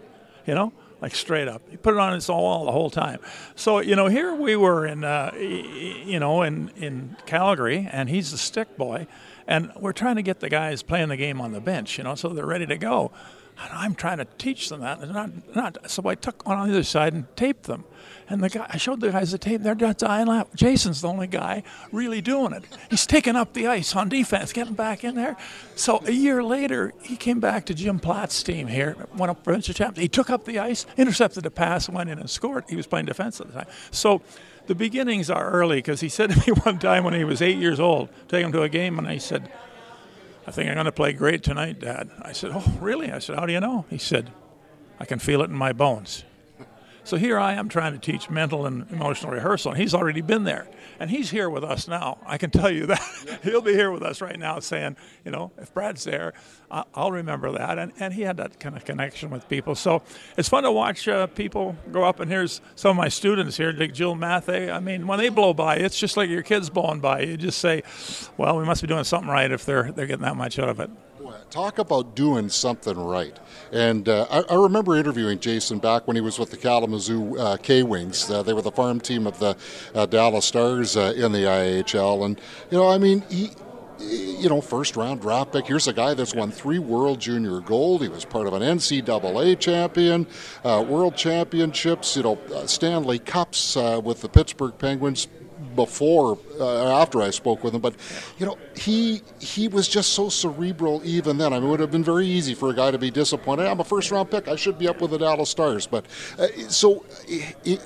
You 0.45 0.55
know? 0.55 0.73
Like 0.99 1.13
straight 1.13 1.47
up, 1.47 1.61
he 1.69 1.77
put 1.77 1.93
it 1.93 1.99
on 1.99 2.13
his 2.13 2.27
wall 2.27 2.65
the 2.65 2.71
whole 2.71 2.89
time. 2.89 3.19
So 3.55 3.81
you 3.81 3.95
know, 3.95 4.07
here 4.07 4.33
we 4.33 4.55
were 4.55 4.87
in, 4.87 5.03
uh, 5.03 5.31
you 5.37 6.19
know, 6.19 6.41
in 6.41 6.69
in 6.69 7.15
Calgary, 7.27 7.87
and 7.91 8.09
he's 8.09 8.31
the 8.31 8.37
stick 8.39 8.77
boy, 8.77 9.05
and 9.45 9.71
we're 9.79 9.93
trying 9.93 10.15
to 10.15 10.23
get 10.23 10.39
the 10.39 10.49
guys 10.49 10.81
playing 10.81 11.09
the 11.09 11.17
game 11.17 11.39
on 11.39 11.51
the 11.51 11.61
bench, 11.61 11.99
you 11.99 12.03
know, 12.03 12.15
so 12.15 12.29
they're 12.29 12.47
ready 12.47 12.65
to 12.65 12.79
go. 12.79 13.11
And 13.60 13.74
I'm 13.74 13.96
trying 13.96 14.20
to 14.20 14.26
teach 14.38 14.70
them 14.70 14.82
that, 14.82 15.10
not, 15.10 15.56
not. 15.56 15.89
So 15.89 16.08
I 16.08 16.15
took 16.15 16.48
one 16.48 16.58
on 16.58 16.67
the 16.67 16.74
other 16.74 16.84
side 16.84 17.13
and 17.13 17.26
taped 17.36 17.63
them. 17.63 17.86
And 18.30 18.43
the 18.43 18.50
guy, 18.50 18.67
I 18.70 18.78
showed 18.78 19.00
the 19.00 19.10
guys 19.10 19.32
the 19.32 19.38
tape. 19.38 19.62
They're 19.63 19.74
dying 19.74 20.28
laugh. 20.28 20.48
Jason's 20.54 21.02
the 21.02 21.08
only 21.08 21.28
guy 21.28 21.63
really 21.91 22.22
doing 22.22 22.54
it. 22.54 22.65
He's 22.89 23.06
taking 23.06 23.36
up 23.36 23.54
the 23.54 23.67
ice 23.67 23.96
on 23.96 24.10
defense, 24.10 24.54
getting 24.54 24.74
back 24.74 25.04
in 25.04 25.15
there. 25.15 25.38
So 25.76 26.04
a 26.06 26.12
year 26.12 26.43
later, 26.43 26.93
he 27.02 27.15
came 27.15 27.39
back 27.39 27.65
to 27.67 27.74
Jim 27.74 28.00
Platt's 28.00 28.43
team 28.43 28.67
here, 28.67 28.96
won 29.15 29.30
a 29.30 29.36
provincial 29.36 29.74
championship. 29.74 30.02
He 30.02 30.10
took 30.10 30.30
up 30.30 30.46
the 30.46 30.60
ice, 30.60 30.86
intercepted 30.98 31.46
a 31.46 31.52
pass, 31.52 31.89
went 31.89 32.10
in 32.10 32.20
and 32.20 32.30
scored. 32.30 32.65
He 32.70 32.76
was 32.76 32.86
playing 32.86 33.06
defense 33.06 33.39
at 33.39 33.48
the 33.48 33.54
time. 33.54 33.67
So 33.91 34.22
the 34.67 34.76
beginnings 34.76 35.30
are 35.30 35.50
early 35.50 35.78
because 35.78 36.02
he 36.02 36.10
said 36.10 36.30
to 36.30 36.38
me 36.38 36.60
one 36.63 36.80
time 36.80 37.06
when 37.06 37.13
he 37.13 37.24
was 37.24 37.41
eight 37.41 37.58
years 37.58 37.80
old, 37.80 38.10
take 38.28 38.43
him 38.46 38.52
to 38.52 38.62
a 38.62 38.70
game, 38.70 39.00
and 39.00 39.08
I 39.08 39.17
said, 39.17 39.50
I 40.47 40.51
think 40.51 40.69
I'm 40.69 40.75
going 40.75 40.86
to 40.86 40.93
play 40.93 41.12
great 41.12 41.43
tonight, 41.43 41.81
Dad. 41.81 42.10
I 42.21 42.31
said, 42.31 42.51
Oh, 42.53 42.77
really? 42.79 43.12
I 43.12 43.19
said, 43.19 43.36
How 43.36 43.45
do 43.45 43.51
you 43.51 43.60
know? 43.60 43.86
He 43.89 43.97
said, 43.97 44.31
I 44.97 45.03
can 45.05 45.19
feel 45.19 45.41
it 45.41 45.49
in 45.49 45.57
my 45.57 45.73
bones. 45.73 46.23
So 47.08 47.15
here 47.15 47.39
I 47.39 47.54
am 47.54 47.70
trying 47.70 47.93
to 47.93 48.00
teach 48.00 48.30
mental 48.30 48.65
and 48.65 48.86
emotional 48.91 49.32
rehearsal, 49.32 49.72
and 49.72 49.80
he's 49.80 49.93
already 49.93 50.20
been 50.20 50.43
there. 50.43 50.67
And 51.00 51.10
he's 51.10 51.30
here 51.30 51.50
with 51.50 51.63
us 51.63 51.88
now. 51.88 52.17
I 52.26 52.38
can 52.38 52.50
tell 52.50 52.70
you 52.70 52.86
that. 52.88 53.39
He'll 53.43 53.62
be 53.62 53.72
here 53.72 53.91
with 53.91 54.04
us 54.04 54.20
right 54.20 54.38
now 54.38 54.60
saying, 54.60 54.98
you 55.24 55.32
know, 55.32 55.54
if 55.58 55.74
Brad's 55.74 56.04
there, 56.04 56.34
I'll 56.70 57.13
remember 57.13 57.50
that. 57.54 57.80
And, 57.80 57.93
and 57.98 58.13
he 58.13 58.24
had 58.24 58.36
that 58.38 58.60
kind 58.60 58.76
of 58.76 58.84
connection 58.84 59.30
with 59.30 59.48
people. 59.48 59.74
So 59.74 60.04
it's 60.36 60.50
fun 60.50 60.63
to 60.63 60.72
watch 60.74 61.08
uh, 61.08 61.28
people 61.28 61.78
grow 61.93 62.04
up. 62.04 62.20
And 62.20 62.30
here's 62.30 62.60
some 62.76 62.91
of 62.91 62.98
my 62.98 63.08
students 63.08 63.56
here, 63.56 63.72
like 63.72 63.93
Jill 63.93 64.15
Mathay. 64.15 64.70
I 64.70 64.82
mean, 64.82 65.08
when 65.08 65.17
they 65.17 65.30
blow 65.30 65.54
by, 65.54 65.78
it's 65.78 65.98
just 65.98 66.17
like 66.17 66.30
your 66.30 66.43
kids 66.43 66.70
blowing 66.70 67.00
by. 67.00 67.22
You 67.22 67.38
just 67.38 67.60
say, 67.60 67.84
well, 68.36 68.58
we 68.58 68.65
must 68.65 68.82
be 68.82 68.88
doing 68.89 69.06
something 69.06 69.30
right 69.30 69.50
if 69.50 69.63
they're, 69.63 69.93
they're 69.93 70.08
getting 70.08 70.26
that 70.26 70.36
much 70.36 70.60
out 70.60 70.67
of 70.67 70.82
it 70.82 70.89
talk 71.49 71.79
about 71.79 72.15
doing 72.15 72.49
something 72.49 72.97
right. 72.97 73.38
And 73.71 74.07
uh, 74.07 74.27
I, 74.29 74.53
I, 74.53 74.55
remember 74.55 74.95
interviewing 74.95 75.39
Jason 75.39 75.79
back 75.79 76.07
when 76.07 76.15
he 76.15 76.21
was 76.21 76.39
with 76.39 76.51
the 76.51 76.57
Kalamazoo 76.57 77.38
uh, 77.38 77.57
K 77.57 77.83
Wings. 77.83 78.29
Uh, 78.29 78.43
they 78.43 78.53
were 78.53 78.62
the 78.62 78.71
farm 78.71 78.99
team 78.99 79.27
of 79.27 79.39
the 79.39 79.55
uh, 79.93 80.05
Dallas 80.05 80.45
Stars 80.45 80.95
uh, 80.95 81.13
in 81.15 81.31
the 81.31 81.39
IHL. 81.39 82.25
And, 82.25 82.41
you 82.71 82.77
know, 82.77 82.88
I 82.88 82.97
mean, 82.97 83.23
he. 83.29 83.51
You 83.99 84.47
know, 84.47 84.62
first 84.62 84.95
round 84.95 85.21
draft 85.21 85.53
pick. 85.53 85.65
Here's 85.65 85.88
a 85.88 85.91
guy 85.91 86.13
that's 86.13 86.36
won 86.36 86.51
three 86.51 86.77
World 86.77 87.19
Junior 87.19 87.62
Gold. 87.62 88.03
He 88.03 88.10
was 88.10 88.25
part 88.25 88.45
of 88.45 88.53
an 88.53 88.62
NCAA 88.62 89.60
champion, 89.60 90.27
uh, 90.63 90.86
World 90.88 91.15
Championships. 91.15 92.15
You 92.15 92.21
know, 92.21 92.38
Stanley 92.67 93.17
Cups 93.17 93.75
with 93.75 94.21
the 94.21 94.29
Pittsburgh 94.29 94.77
Penguins 94.77 95.27
before 95.77 96.37
uh, 96.59 97.01
after 97.01 97.21
I 97.21 97.29
spoke 97.29 97.63
with 97.63 97.73
him, 97.73 97.79
but 97.79 97.95
you 98.37 98.45
know 98.45 98.57
he 98.75 99.21
he 99.39 99.69
was 99.69 99.87
just 99.87 100.11
so 100.11 100.27
cerebral 100.27 101.01
even 101.05 101.37
then. 101.37 101.53
I 101.53 101.59
mean, 101.59 101.69
it 101.69 101.71
would 101.71 101.79
have 101.79 101.91
been 101.91 102.03
very 102.03 102.27
easy 102.27 102.53
for 102.53 102.69
a 102.69 102.73
guy 102.73 102.91
to 102.91 102.97
be 102.97 103.09
disappointed. 103.09 103.67
I'm 103.67 103.79
a 103.79 103.85
first 103.85 104.11
round 104.11 104.29
pick. 104.29 104.49
I 104.49 104.57
should 104.57 104.77
be 104.77 104.89
up 104.89 104.99
with 104.99 105.11
the 105.11 105.19
Dallas 105.19 105.49
Stars, 105.49 105.87
but 105.87 106.05
uh, 106.37 106.47
so. 106.67 107.05
It, 107.63 107.79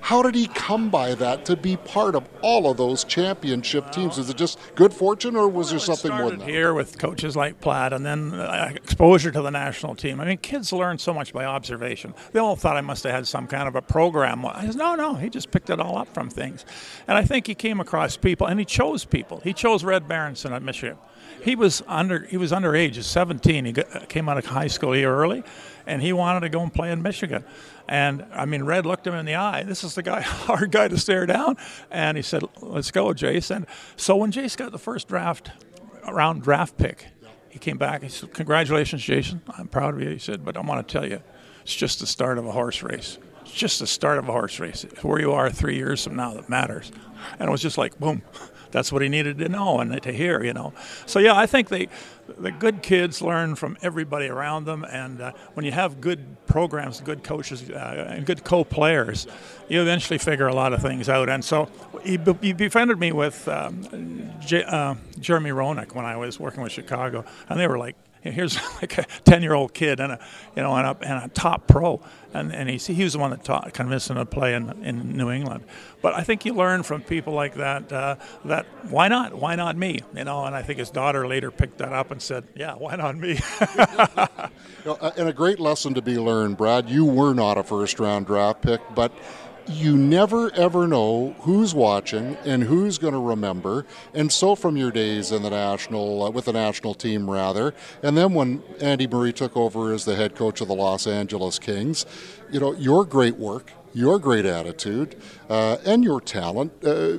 how 0.00 0.22
did 0.22 0.34
he 0.34 0.46
come 0.48 0.90
by 0.90 1.14
that 1.14 1.44
to 1.46 1.56
be 1.56 1.76
part 1.76 2.14
of 2.14 2.28
all 2.42 2.70
of 2.70 2.76
those 2.76 3.04
championship 3.04 3.90
teams? 3.90 4.18
Is 4.18 4.30
it 4.30 4.36
just 4.36 4.58
good 4.74 4.92
fortune, 4.92 5.36
or 5.36 5.48
was 5.48 5.70
there 5.70 5.78
something 5.78 6.12
more 6.12 6.30
than 6.30 6.40
that? 6.40 6.48
Here 6.48 6.74
with 6.74 6.98
coaches 6.98 7.36
like 7.36 7.60
Platt, 7.60 7.92
and 7.92 8.04
then 8.04 8.34
uh, 8.34 8.72
exposure 8.74 9.30
to 9.30 9.42
the 9.42 9.50
national 9.50 9.94
team. 9.94 10.20
I 10.20 10.24
mean, 10.24 10.38
kids 10.38 10.72
learn 10.72 10.98
so 10.98 11.12
much 11.12 11.32
by 11.32 11.44
observation. 11.44 12.14
They 12.32 12.40
all 12.40 12.56
thought 12.56 12.76
I 12.76 12.80
must 12.80 13.04
have 13.04 13.12
had 13.12 13.26
some 13.26 13.46
kind 13.46 13.68
of 13.68 13.74
a 13.74 13.82
program. 13.82 14.44
I 14.46 14.66
said, 14.66 14.76
no, 14.76 14.94
no, 14.94 15.14
he 15.14 15.28
just 15.30 15.50
picked 15.50 15.70
it 15.70 15.80
all 15.80 15.96
up 15.98 16.12
from 16.14 16.30
things, 16.30 16.64
and 17.06 17.18
I 17.18 17.24
think 17.24 17.46
he 17.46 17.54
came 17.54 17.80
across 17.80 18.16
people, 18.16 18.46
and 18.46 18.58
he 18.58 18.64
chose 18.64 19.04
people. 19.04 19.40
He 19.40 19.52
chose 19.52 19.84
Red 19.84 20.08
Berenson 20.08 20.52
at 20.52 20.62
Michigan. 20.62 20.98
He 21.42 21.56
was 21.56 21.82
under 21.86 22.24
he 22.26 22.36
was 22.36 22.52
underage, 22.52 22.94
he's 22.94 23.06
17. 23.06 23.64
He 23.64 23.72
got, 23.72 24.08
came 24.08 24.28
out 24.28 24.38
of 24.38 24.46
high 24.46 24.66
school 24.66 24.92
a 24.92 24.96
year 24.96 25.14
early, 25.14 25.44
and 25.86 26.02
he 26.02 26.12
wanted 26.12 26.40
to 26.40 26.48
go 26.48 26.62
and 26.62 26.72
play 26.72 26.90
in 26.90 27.02
Michigan. 27.02 27.44
And 27.88 28.26
I 28.32 28.44
mean, 28.44 28.64
Red 28.64 28.86
looked 28.86 29.06
him 29.06 29.14
in 29.14 29.24
the 29.24 29.36
eye. 29.36 29.62
This 29.62 29.84
is 29.84 29.94
the 29.94 30.02
guy, 30.02 30.20
hard 30.22 30.70
guy 30.70 30.88
to 30.88 30.98
stare 30.98 31.26
down. 31.26 31.56
And 31.90 32.16
he 32.16 32.22
said, 32.22 32.42
"Let's 32.60 32.90
go, 32.90 33.08
Jace." 33.08 33.54
And 33.54 33.66
so 33.96 34.16
when 34.16 34.32
Jace 34.32 34.56
got 34.56 34.72
the 34.72 34.78
first 34.78 35.08
draft 35.08 35.50
round 36.10 36.42
draft 36.42 36.76
pick, 36.76 37.06
he 37.48 37.58
came 37.58 37.78
back. 37.78 38.02
He 38.02 38.08
said, 38.08 38.32
"Congratulations, 38.34 39.02
Jason. 39.02 39.42
I'm 39.56 39.68
proud 39.68 39.94
of 39.94 40.02
you." 40.02 40.10
He 40.10 40.18
said, 40.18 40.44
"But 40.44 40.56
I 40.56 40.60
want 40.60 40.86
to 40.86 40.92
tell 40.92 41.08
you, 41.08 41.20
it's 41.62 41.74
just 41.74 42.00
the 42.00 42.06
start 42.06 42.38
of 42.38 42.46
a 42.46 42.52
horse 42.52 42.82
race. 42.82 43.18
It's 43.42 43.52
just 43.52 43.78
the 43.78 43.86
start 43.86 44.18
of 44.18 44.28
a 44.28 44.32
horse 44.32 44.60
race. 44.60 44.84
It's 44.84 45.02
where 45.04 45.20
you 45.20 45.32
are 45.32 45.50
three 45.50 45.76
years 45.76 46.04
from 46.04 46.16
now 46.16 46.34
that 46.34 46.48
matters." 46.48 46.90
And 47.38 47.48
it 47.48 47.50
was 47.50 47.62
just 47.62 47.78
like 47.78 47.98
boom 47.98 48.22
that's 48.70 48.92
what 48.92 49.02
he 49.02 49.08
needed 49.08 49.38
to 49.38 49.48
know 49.48 49.80
and 49.80 50.02
to 50.02 50.12
hear, 50.12 50.42
you 50.42 50.52
know. 50.52 50.72
So 51.06 51.18
yeah, 51.18 51.36
I 51.36 51.46
think 51.46 51.68
they, 51.68 51.88
the 52.38 52.50
good 52.50 52.82
kids 52.82 53.22
learn 53.22 53.54
from 53.54 53.76
everybody 53.82 54.26
around 54.26 54.64
them, 54.64 54.84
and 54.84 55.20
uh, 55.20 55.32
when 55.54 55.64
you 55.64 55.72
have 55.72 56.00
good 56.00 56.36
programs, 56.46 57.00
good 57.00 57.24
coaches, 57.24 57.68
uh, 57.70 58.06
and 58.08 58.26
good 58.26 58.44
co-players, 58.44 59.26
you 59.68 59.80
eventually 59.80 60.18
figure 60.18 60.46
a 60.46 60.54
lot 60.54 60.72
of 60.72 60.82
things 60.82 61.08
out. 61.08 61.28
And 61.28 61.44
so 61.44 61.68
he, 62.04 62.18
he 62.40 62.52
befriended 62.52 62.98
me 62.98 63.12
with 63.12 63.48
um, 63.48 64.32
J, 64.40 64.64
uh, 64.64 64.94
Jeremy 65.18 65.50
Roenick 65.50 65.94
when 65.94 66.04
I 66.04 66.16
was 66.16 66.38
working 66.38 66.62
with 66.62 66.72
Chicago, 66.72 67.24
and 67.48 67.58
they 67.58 67.66
were 67.66 67.78
like 67.78 67.96
here's 68.22 68.56
like 68.82 68.98
a 68.98 69.06
10 69.24 69.42
year 69.42 69.54
old 69.54 69.74
kid 69.74 70.00
and 70.00 70.12
a 70.12 70.20
you 70.56 70.62
know 70.62 70.74
and 70.74 70.86
a, 70.86 70.96
and 71.02 71.24
a 71.24 71.28
top 71.28 71.66
pro. 71.66 72.00
And, 72.34 72.54
and 72.54 72.68
he, 72.68 72.76
he 72.76 73.04
was 73.04 73.14
the 73.14 73.18
one 73.18 73.30
that 73.30 73.42
taught, 73.42 73.72
convinced 73.72 74.10
him 74.10 74.16
to 74.16 74.26
play 74.26 74.52
in, 74.52 74.84
in 74.84 75.16
New 75.16 75.30
England. 75.30 75.64
But 76.02 76.12
I 76.12 76.24
think 76.24 76.44
you 76.44 76.52
learn 76.52 76.82
from 76.82 77.00
people 77.00 77.32
like 77.32 77.54
that 77.54 77.90
uh, 77.90 78.16
that 78.44 78.66
why 78.90 79.08
not? 79.08 79.34
Why 79.34 79.56
not 79.56 79.76
me? 79.76 80.00
You 80.14 80.24
know 80.24 80.44
and 80.44 80.54
I 80.54 80.62
think 80.62 80.78
his 80.78 80.90
daughter 80.90 81.26
later 81.26 81.50
picked 81.50 81.78
that 81.78 81.92
up 81.92 82.10
and 82.10 82.20
said 82.20 82.44
yeah 82.54 82.74
why 82.74 82.96
not 82.96 83.16
me? 83.16 83.40
You 84.84 84.94
know, 84.94 85.12
and 85.16 85.28
a 85.28 85.32
great 85.32 85.58
lesson 85.58 85.94
to 85.94 86.02
be 86.02 86.18
learned 86.18 86.56
Brad. 86.56 86.88
You 86.88 87.04
were 87.04 87.34
not 87.34 87.58
a 87.58 87.62
first 87.62 87.98
round 87.98 88.26
draft 88.26 88.62
pick 88.62 88.80
but 88.94 89.12
you 89.68 89.96
never 89.96 90.52
ever 90.54 90.86
know 90.86 91.34
who's 91.40 91.74
watching 91.74 92.36
and 92.44 92.62
who's 92.62 92.98
going 92.98 93.12
to 93.12 93.20
remember. 93.20 93.86
And 94.14 94.32
so, 94.32 94.54
from 94.54 94.76
your 94.76 94.90
days 94.90 95.32
in 95.32 95.42
the 95.42 95.50
national, 95.50 96.22
uh, 96.24 96.30
with 96.30 96.46
the 96.46 96.52
national 96.52 96.94
team, 96.94 97.30
rather, 97.30 97.74
and 98.02 98.16
then 98.16 98.34
when 98.34 98.62
Andy 98.80 99.06
Murray 99.06 99.32
took 99.32 99.56
over 99.56 99.92
as 99.92 100.04
the 100.04 100.16
head 100.16 100.34
coach 100.34 100.60
of 100.60 100.68
the 100.68 100.74
Los 100.74 101.06
Angeles 101.06 101.58
Kings, 101.58 102.06
you 102.50 102.60
know, 102.60 102.72
your 102.74 103.04
great 103.04 103.36
work, 103.36 103.72
your 103.94 104.18
great 104.18 104.46
attitude, 104.46 105.16
uh, 105.48 105.76
and 105.84 106.04
your 106.04 106.20
talent, 106.20 106.72
uh, 106.84 107.18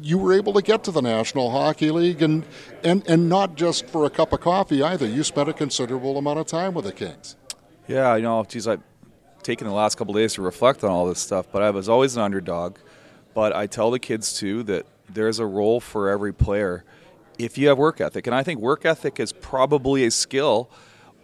you 0.00 0.18
were 0.18 0.32
able 0.32 0.52
to 0.54 0.62
get 0.62 0.84
to 0.84 0.90
the 0.90 1.02
National 1.02 1.50
Hockey 1.50 1.90
League, 1.90 2.22
and, 2.22 2.44
and 2.82 3.06
and 3.08 3.28
not 3.28 3.56
just 3.56 3.86
for 3.86 4.04
a 4.04 4.10
cup 4.10 4.32
of 4.32 4.40
coffee 4.40 4.82
either. 4.82 5.06
You 5.06 5.22
spent 5.22 5.48
a 5.48 5.52
considerable 5.52 6.18
amount 6.18 6.38
of 6.38 6.46
time 6.46 6.74
with 6.74 6.84
the 6.84 6.92
Kings. 6.92 7.36
Yeah, 7.86 8.16
you 8.16 8.22
know, 8.22 8.44
geez, 8.44 8.68
I 8.68 8.78
taken 9.42 9.66
the 9.66 9.72
last 9.72 9.96
couple 9.96 10.14
days 10.14 10.34
to 10.34 10.42
reflect 10.42 10.84
on 10.84 10.90
all 10.90 11.06
this 11.06 11.20
stuff, 11.20 11.46
but 11.50 11.62
I 11.62 11.70
was 11.70 11.88
always 11.88 12.16
an 12.16 12.22
underdog. 12.22 12.76
But 13.34 13.54
I 13.54 13.66
tell 13.66 13.90
the 13.90 13.98
kids 13.98 14.38
too 14.38 14.62
that 14.64 14.86
there's 15.08 15.38
a 15.38 15.46
role 15.46 15.80
for 15.80 16.08
every 16.08 16.32
player 16.32 16.84
if 17.38 17.56
you 17.56 17.68
have 17.68 17.78
work 17.78 18.00
ethic. 18.00 18.26
And 18.26 18.34
I 18.34 18.42
think 18.42 18.60
work 18.60 18.84
ethic 18.84 19.18
is 19.20 19.32
probably 19.32 20.04
a 20.04 20.10
skill, 20.10 20.70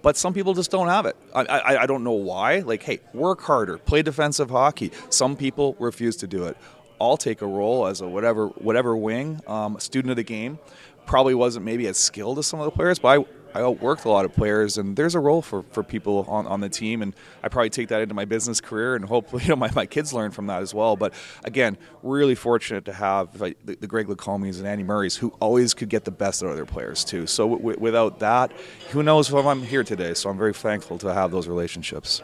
but 0.03 0.17
some 0.17 0.33
people 0.33 0.55
just 0.55 0.71
don't 0.71 0.89
have 0.89 1.07
it. 1.07 1.17
I, 1.35 1.43
I, 1.43 1.83
I 1.83 1.87
don't 1.87 2.05
know 2.05 2.13
why. 2.13 2.61
Like, 2.61 2.83
hey, 2.83 3.01
work 3.13 3.41
harder, 3.43 3.79
play 3.79 4.03
defensive 4.03 4.51
hockey. 4.51 4.93
Some 5.11 5.37
people 5.37 5.77
refuse 5.79 6.17
to 6.19 6.27
do 6.27 6.45
it. 6.45 6.57
I'll 7.01 7.19
take 7.19 7.43
a 7.43 7.47
role 7.47 7.87
as 7.87 8.01
a 8.01 8.09
whatever 8.09 8.49
whatever 8.49 8.97
wing, 8.97 9.41
um, 9.47 9.79
student 9.79 10.11
of 10.11 10.17
the 10.17 10.23
game. 10.23 10.59
Probably 11.05 11.35
wasn't 11.35 11.65
maybe 11.65 11.87
as 11.87 11.99
skilled 11.99 12.39
as 12.39 12.47
some 12.47 12.59
of 12.59 12.65
the 12.65 12.71
players, 12.71 12.99
but 12.99 13.21
I, 13.21 13.25
I 13.57 13.61
outworked 13.61 14.05
a 14.05 14.11
lot 14.11 14.27
of 14.27 14.35
players, 14.35 14.77
and 14.77 14.95
there's 14.97 15.15
a 15.15 15.19
role 15.19 15.41
for, 15.41 15.63
for 15.71 15.83
people 15.83 16.27
on, 16.29 16.47
on 16.47 16.61
the 16.61 16.69
team, 16.69 17.01
and 17.01 17.17
I 17.43 17.49
probably 17.49 17.71
take 17.71 17.89
that 17.89 18.03
into 18.03 18.15
my 18.15 18.27
business 18.27 18.61
career, 18.61 18.95
and 18.97 19.05
hopefully 19.07 19.43
you 19.45 19.49
know 19.49 19.57
my, 19.57 19.71
my 19.75 19.87
kids 19.87 20.13
learn 20.13 20.31
from 20.31 20.47
that 20.49 20.61
as 20.61 20.75
well. 20.75 20.95
But 20.95 21.15
again, 21.43 21.79
really 22.03 22.35
fortunate 22.35 22.85
to 22.85 22.93
have 22.93 23.39
the, 23.39 23.55
the 23.65 23.87
Greg 23.87 24.09
Lacombes 24.09 24.59
and 24.59 24.67
Andy 24.67 24.85
Murray's 24.85 25.17
who 25.17 25.31
always 25.41 25.73
could 25.73 25.89
get 25.89 26.05
the 26.05 26.11
best 26.11 26.43
out 26.43 26.51
of 26.51 26.57
their 26.57 26.67
players 26.67 27.03
too. 27.03 27.27
So 27.27 27.49
w- 27.49 27.79
without 27.81 28.19
that, 28.19 28.53
who 28.91 29.03
knows 29.03 29.33
if 29.33 29.35
I'm 29.35 29.63
here 29.63 29.85
today? 29.85 30.13
So 30.13 30.29
I'm 30.29 30.37
very 30.37 30.53
thankful 30.53 30.99
to 30.99 31.15
have 31.15 31.31
those 31.31 31.49
relationships. 31.49 32.23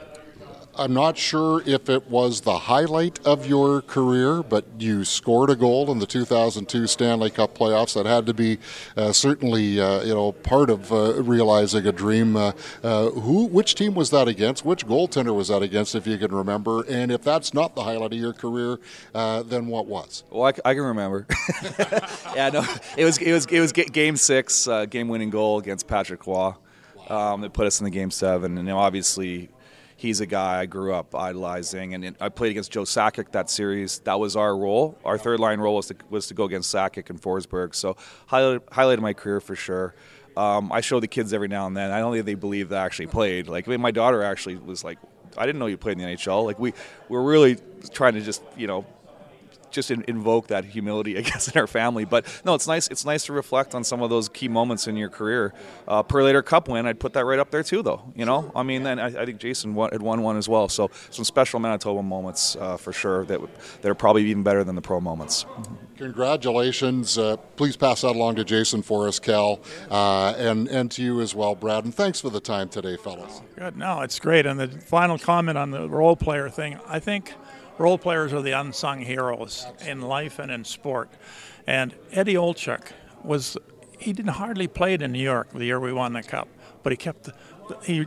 I'm 0.74 0.94
not 0.94 1.18
sure 1.18 1.62
if 1.66 1.90
it 1.90 2.08
was 2.08 2.40
the 2.40 2.56
highlight 2.56 3.24
of 3.26 3.46
your 3.46 3.82
career, 3.82 4.42
but 4.42 4.64
you 4.78 5.04
scored 5.04 5.50
a 5.50 5.56
goal 5.56 5.92
in 5.92 5.98
the 5.98 6.06
2002 6.06 6.86
Stanley 6.86 7.28
Cup 7.28 7.54
playoffs. 7.54 7.92
That 7.92 8.06
had 8.06 8.24
to 8.24 8.32
be 8.32 8.58
uh, 8.96 9.12
certainly, 9.12 9.78
uh, 9.78 10.02
you 10.02 10.14
know, 10.14 10.32
part 10.32 10.70
of 10.70 10.90
uh, 10.90 11.22
realizing 11.22 11.86
a 11.86 11.92
dream. 11.92 12.36
Uh, 12.36 12.52
uh, 12.82 13.10
who, 13.10 13.44
which 13.44 13.74
team 13.74 13.94
was 13.94 14.08
that 14.10 14.28
against? 14.28 14.64
Which 14.64 14.86
goaltender 14.86 15.34
was 15.34 15.48
that 15.48 15.62
against, 15.62 15.94
if 15.94 16.06
you 16.06 16.16
can 16.16 16.34
remember? 16.34 16.84
And 16.88 17.12
if 17.12 17.22
that's 17.22 17.52
not 17.52 17.74
the 17.74 17.82
highlight 17.82 18.14
of 18.14 18.18
your 18.18 18.32
career, 18.32 18.78
uh, 19.14 19.42
then 19.42 19.66
what 19.66 19.86
was? 19.86 20.24
Well, 20.30 20.44
I, 20.44 20.70
I 20.70 20.72
can 20.72 20.84
remember. 20.84 21.26
yeah, 22.34 22.48
no, 22.48 22.64
it 22.96 23.04
was 23.04 23.18
it 23.18 23.32
was 23.32 23.44
it 23.44 23.60
was 23.60 23.72
game 23.72 24.16
six, 24.16 24.66
game-winning 24.88 25.30
goal 25.30 25.58
against 25.58 25.86
Patrick 25.86 26.26
Roy. 26.26 26.54
Um, 27.08 27.42
that 27.42 27.52
put 27.52 27.66
us 27.66 27.80
in 27.80 27.84
the 27.84 27.90
game 27.90 28.10
seven, 28.10 28.56
and 28.56 28.66
you 28.66 28.72
know, 28.72 28.78
obviously 28.78 29.50
he's 30.02 30.20
a 30.20 30.26
guy 30.26 30.58
I 30.58 30.66
grew 30.66 30.92
up 30.92 31.14
idolizing, 31.14 31.94
and 31.94 32.16
I 32.20 32.28
played 32.28 32.50
against 32.50 32.72
Joe 32.72 32.82
Sakic 32.82 33.30
that 33.30 33.48
series. 33.48 34.00
That 34.00 34.18
was 34.18 34.34
our 34.34 34.56
role. 34.56 34.98
Our 35.04 35.16
third 35.16 35.38
line 35.38 35.60
role 35.60 35.76
was 35.76 35.86
to, 35.86 35.96
was 36.10 36.26
to 36.26 36.34
go 36.34 36.42
against 36.42 36.74
Sakic 36.74 37.08
and 37.08 37.22
Forsberg. 37.22 37.72
So 37.76 37.96
highlighted, 38.28 38.64
highlighted 38.64 38.98
my 38.98 39.12
career 39.12 39.40
for 39.40 39.54
sure. 39.54 39.94
Um, 40.36 40.72
I 40.72 40.80
show 40.80 40.98
the 40.98 41.06
kids 41.06 41.32
every 41.32 41.46
now 41.46 41.68
and 41.68 41.76
then. 41.76 41.92
I 41.92 42.00
don't 42.00 42.12
think 42.12 42.26
they 42.26 42.34
believe 42.34 42.70
that 42.70 42.82
I 42.82 42.84
actually 42.84 43.06
played. 43.06 43.46
Like 43.46 43.68
I 43.68 43.70
mean, 43.70 43.80
my 43.80 43.92
daughter 43.92 44.24
actually 44.24 44.56
was 44.56 44.82
like, 44.82 44.98
"I 45.38 45.46
didn't 45.46 45.60
know 45.60 45.66
you 45.66 45.76
played 45.76 46.00
in 46.00 46.04
the 46.04 46.12
NHL." 46.12 46.44
Like 46.44 46.58
we 46.58 46.74
we're 47.08 47.22
really 47.22 47.58
trying 47.92 48.14
to 48.14 48.22
just 48.22 48.42
you 48.56 48.66
know 48.66 48.84
just 49.72 49.90
in, 49.90 50.04
invoke 50.08 50.48
that 50.48 50.64
humility, 50.64 51.18
I 51.18 51.20
guess, 51.30 51.48
in 51.48 51.58
our 51.58 51.66
family. 51.66 52.04
But 52.04 52.26
no, 52.44 52.54
it's 52.54 52.66
nice. 52.66 52.88
It's 52.88 53.04
nice 53.04 53.24
to 53.26 53.32
reflect 53.32 53.74
on 53.74 53.84
some 53.84 54.02
of 54.02 54.10
those 54.10 54.28
key 54.28 54.48
moments 54.48 54.86
in 54.86 54.96
your 54.96 55.08
career. 55.08 55.52
Uh, 55.88 56.02
Perlator 56.02 56.42
Cup 56.42 56.68
win, 56.68 56.86
I'd 56.86 57.00
put 57.00 57.12
that 57.14 57.24
right 57.24 57.38
up 57.38 57.50
there 57.50 57.62
too, 57.62 57.82
though. 57.82 58.02
You 58.14 58.24
know, 58.24 58.52
I 58.54 58.62
mean, 58.62 58.82
then 58.82 58.98
I, 58.98 59.06
I 59.06 59.26
think 59.26 59.38
Jason 59.38 59.74
won, 59.74 59.90
had 59.90 60.02
won 60.02 60.22
one 60.22 60.36
as 60.36 60.48
well. 60.48 60.68
So 60.68 60.90
some 61.10 61.24
special 61.24 61.60
Manitoba 61.60 62.02
moments 62.02 62.56
uh, 62.56 62.76
for 62.76 62.92
sure 62.92 63.24
that 63.26 63.40
that 63.82 63.90
are 63.90 63.94
probably 63.94 64.24
even 64.26 64.42
better 64.42 64.64
than 64.64 64.74
the 64.74 64.82
pro 64.82 65.00
moments. 65.00 65.46
Congratulations! 65.96 67.16
Uh, 67.16 67.36
please 67.56 67.76
pass 67.76 68.00
that 68.00 68.16
along 68.16 68.36
to 68.36 68.44
Jason 68.44 68.82
for 68.82 69.06
us, 69.06 69.18
Cal, 69.18 69.60
uh, 69.90 70.34
and 70.36 70.68
and 70.68 70.90
to 70.92 71.02
you 71.02 71.20
as 71.20 71.34
well, 71.34 71.54
Brad. 71.54 71.84
And 71.84 71.94
thanks 71.94 72.20
for 72.20 72.30
the 72.30 72.40
time 72.40 72.68
today, 72.68 72.96
fellas. 72.96 73.40
Good. 73.56 73.76
No, 73.76 74.00
it's 74.00 74.18
great. 74.18 74.46
And 74.46 74.58
the 74.58 74.68
final 74.68 75.18
comment 75.18 75.56
on 75.56 75.70
the 75.70 75.88
role 75.88 76.16
player 76.16 76.48
thing, 76.48 76.78
I 76.88 76.98
think 76.98 77.34
role 77.82 77.98
players 77.98 78.32
are 78.32 78.42
the 78.42 78.52
unsung 78.52 79.00
heroes 79.00 79.66
in 79.86 80.00
life 80.00 80.38
and 80.38 80.50
in 80.50 80.64
sport. 80.64 81.10
And 81.66 81.94
Eddie 82.12 82.34
Olczyk 82.34 82.92
was 83.24 83.58
he 83.98 84.12
didn't 84.12 84.32
hardly 84.32 84.68
play 84.68 84.94
it 84.94 85.02
in 85.02 85.12
New 85.12 85.22
York 85.22 85.50
the 85.52 85.64
year 85.64 85.80
we 85.80 85.92
won 85.92 86.12
the 86.12 86.22
cup, 86.22 86.48
but 86.82 86.92
he 86.92 86.96
kept 86.96 87.28
he 87.84 88.06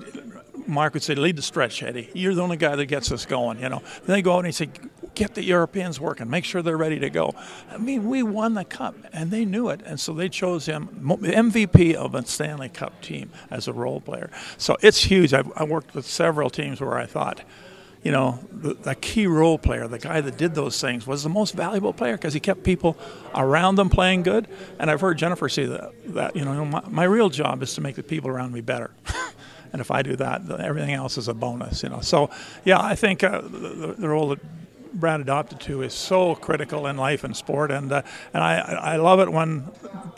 Mark 0.67 0.93
would 0.93 1.03
say, 1.03 1.15
lead 1.15 1.35
the 1.35 1.41
stretch, 1.41 1.83
Eddie. 1.83 2.09
You're 2.13 2.33
the 2.33 2.41
only 2.41 2.57
guy 2.57 2.75
that 2.75 2.85
gets 2.85 3.11
us 3.11 3.25
going, 3.25 3.59
you 3.59 3.69
know. 3.69 3.81
Then 4.05 4.15
they 4.15 4.21
go 4.21 4.33
out 4.33 4.39
and 4.39 4.47
he 4.47 4.51
said, 4.51 4.71
get 5.13 5.35
the 5.35 5.43
Europeans 5.43 5.99
working, 5.99 6.29
make 6.29 6.43
sure 6.43 6.61
they're 6.61 6.77
ready 6.77 6.99
to 6.99 7.09
go. 7.09 7.33
I 7.69 7.77
mean, 7.77 8.07
we 8.09 8.23
won 8.23 8.53
the 8.53 8.65
cup, 8.65 8.95
and 9.13 9.31
they 9.31 9.45
knew 9.45 9.69
it, 9.69 9.81
and 9.85 9.99
so 9.99 10.13
they 10.13 10.29
chose 10.29 10.65
him 10.65 10.87
MVP 11.03 11.93
of 11.93 12.15
a 12.15 12.25
Stanley 12.25 12.69
Cup 12.69 12.99
team 13.01 13.31
as 13.49 13.67
a 13.67 13.73
role 13.73 14.01
player. 14.01 14.29
So 14.57 14.75
it's 14.81 15.03
huge. 15.03 15.33
I've, 15.33 15.51
I 15.55 15.63
worked 15.63 15.93
with 15.95 16.05
several 16.05 16.49
teams 16.49 16.81
where 16.81 16.97
I 16.97 17.05
thought, 17.05 17.41
you 18.05 18.11
know, 18.11 18.39
the, 18.51 18.75
the, 18.75 18.93
key 18.93 19.25
role 19.25 19.57
player, 19.57 19.87
the 19.87 19.97
guy 19.97 20.21
that 20.21 20.37
did 20.37 20.53
those 20.53 20.79
things, 20.79 21.07
was 21.07 21.23
the 21.23 21.29
most 21.29 21.55
valuable 21.55 21.91
player 21.91 22.15
because 22.15 22.35
he 22.35 22.39
kept 22.39 22.63
people 22.63 22.95
around 23.33 23.75
them 23.75 23.89
playing 23.89 24.21
good. 24.21 24.47
And 24.77 24.91
I've 24.91 25.01
heard 25.01 25.17
Jennifer 25.17 25.49
say 25.49 25.65
that, 25.65 25.91
that 26.13 26.35
you 26.35 26.45
know, 26.45 26.63
my, 26.65 26.83
my 26.87 27.03
real 27.05 27.31
job 27.31 27.63
is 27.63 27.73
to 27.73 27.81
make 27.81 27.95
the 27.95 28.03
people 28.03 28.29
around 28.29 28.53
me 28.53 28.61
better. 28.61 28.91
and 29.73 29.81
if 29.81 29.89
I 29.89 30.03
do 30.03 30.15
that, 30.17 30.47
everything 30.51 30.93
else 30.93 31.17
is 31.17 31.27
a 31.27 31.33
bonus, 31.33 31.81
you 31.81 31.89
know. 31.89 31.99
So, 32.01 32.29
yeah, 32.63 32.79
I 32.79 32.93
think 32.93 33.23
uh, 33.23 33.41
the, 33.41 33.95
the, 33.97 34.07
role 34.07 34.29
that 34.29 34.39
Brad 34.93 35.19
adopted 35.19 35.59
to 35.61 35.81
is 35.81 35.95
so 35.95 36.35
critical 36.35 36.85
in 36.85 36.97
life 36.97 37.23
and 37.23 37.35
sport, 37.35 37.71
and 37.71 37.91
uh, 37.91 38.03
and 38.35 38.43
I, 38.43 38.57
I 38.59 38.95
love 38.97 39.19
it 39.19 39.31
when 39.31 39.67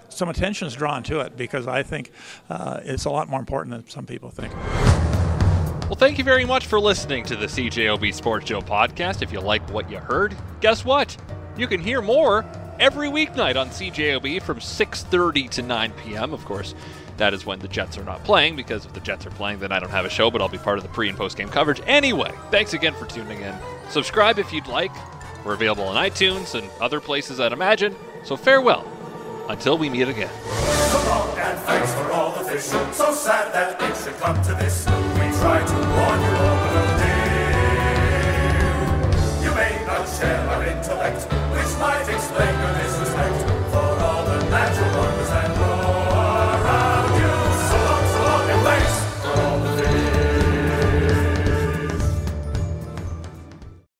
some 0.09 0.27
attention 0.27 0.67
is 0.67 0.75
drawn 0.75 1.03
to 1.03 1.21
it 1.21 1.37
because 1.37 1.67
I 1.67 1.83
think 1.83 2.11
uh, 2.49 2.81
it's 2.83 3.05
a 3.05 3.09
lot 3.09 3.29
more 3.29 3.39
important 3.39 3.71
than 3.71 3.89
some 3.89 4.05
people 4.05 4.29
think. 4.29 4.53
Well, 5.87 5.95
thank 5.95 6.17
you 6.17 6.25
very 6.25 6.43
much 6.43 6.65
for 6.65 6.81
listening 6.81 7.23
to 7.27 7.37
the 7.37 7.45
CJOB 7.45 8.13
Sports 8.13 8.49
Show 8.49 8.59
podcast. 8.59 9.21
If 9.21 9.31
you 9.31 9.39
like 9.39 9.67
what 9.69 9.89
you 9.89 9.99
heard, 9.99 10.35
guess 10.59 10.83
what? 10.83 11.15
You 11.55 11.65
can 11.65 11.79
hear 11.79 12.01
more 12.01 12.43
every 12.77 13.07
weeknight 13.07 13.55
on 13.55 13.69
CJOB 13.69 14.41
from 14.41 14.59
6:30 14.59 15.49
to 15.51 15.61
9 15.61 15.93
p.m. 16.03 16.33
Of 16.33 16.43
course, 16.43 16.75
that 17.15 17.33
is 17.33 17.45
when 17.45 17.59
the 17.59 17.69
Jets 17.69 17.97
are 17.97 18.03
not 18.03 18.21
playing 18.25 18.57
because 18.57 18.85
if 18.85 18.91
the 18.91 18.99
Jets 18.99 19.25
are 19.25 19.29
playing, 19.29 19.59
then 19.59 19.71
I 19.71 19.79
don't 19.79 19.89
have 19.89 20.03
a 20.03 20.09
show, 20.09 20.29
but 20.29 20.41
I'll 20.41 20.49
be 20.49 20.57
part 20.57 20.77
of 20.77 20.83
the 20.83 20.89
pre 20.89 21.07
and 21.07 21.17
post 21.17 21.37
game 21.37 21.47
coverage 21.47 21.79
anyway. 21.87 22.33
Thanks 22.51 22.73
again 22.73 22.93
for 22.93 23.05
tuning 23.05 23.39
in. 23.39 23.55
Subscribe 23.89 24.39
if 24.39 24.51
you'd 24.51 24.67
like. 24.67 24.91
We're 25.45 25.53
available 25.53 25.85
on 25.85 25.95
iTunes 25.95 26.53
and 26.53 26.69
other 26.81 26.99
places 26.99 27.39
I'd 27.39 27.53
imagine. 27.53 27.95
So 28.25 28.35
farewell 28.35 28.85
until 29.47 29.77
we 29.77 29.87
meet 29.87 30.09
again. 30.09 30.29
And 31.37 31.57
thanks 31.59 31.93
for 31.93 32.11
all 32.11 32.37
the 32.37 32.43
fish. 32.43 32.63
So 32.63 33.13
sad 33.13 33.53
that 33.53 33.81
it 33.81 34.03
should 34.03 34.17
come 34.19 34.35
to 34.43 34.53
this. 34.55 34.85
Try 35.39 35.63
to 35.63 35.73
warn 35.73 36.19
you 36.21 36.35
all, 36.35 36.57
but 36.73 36.86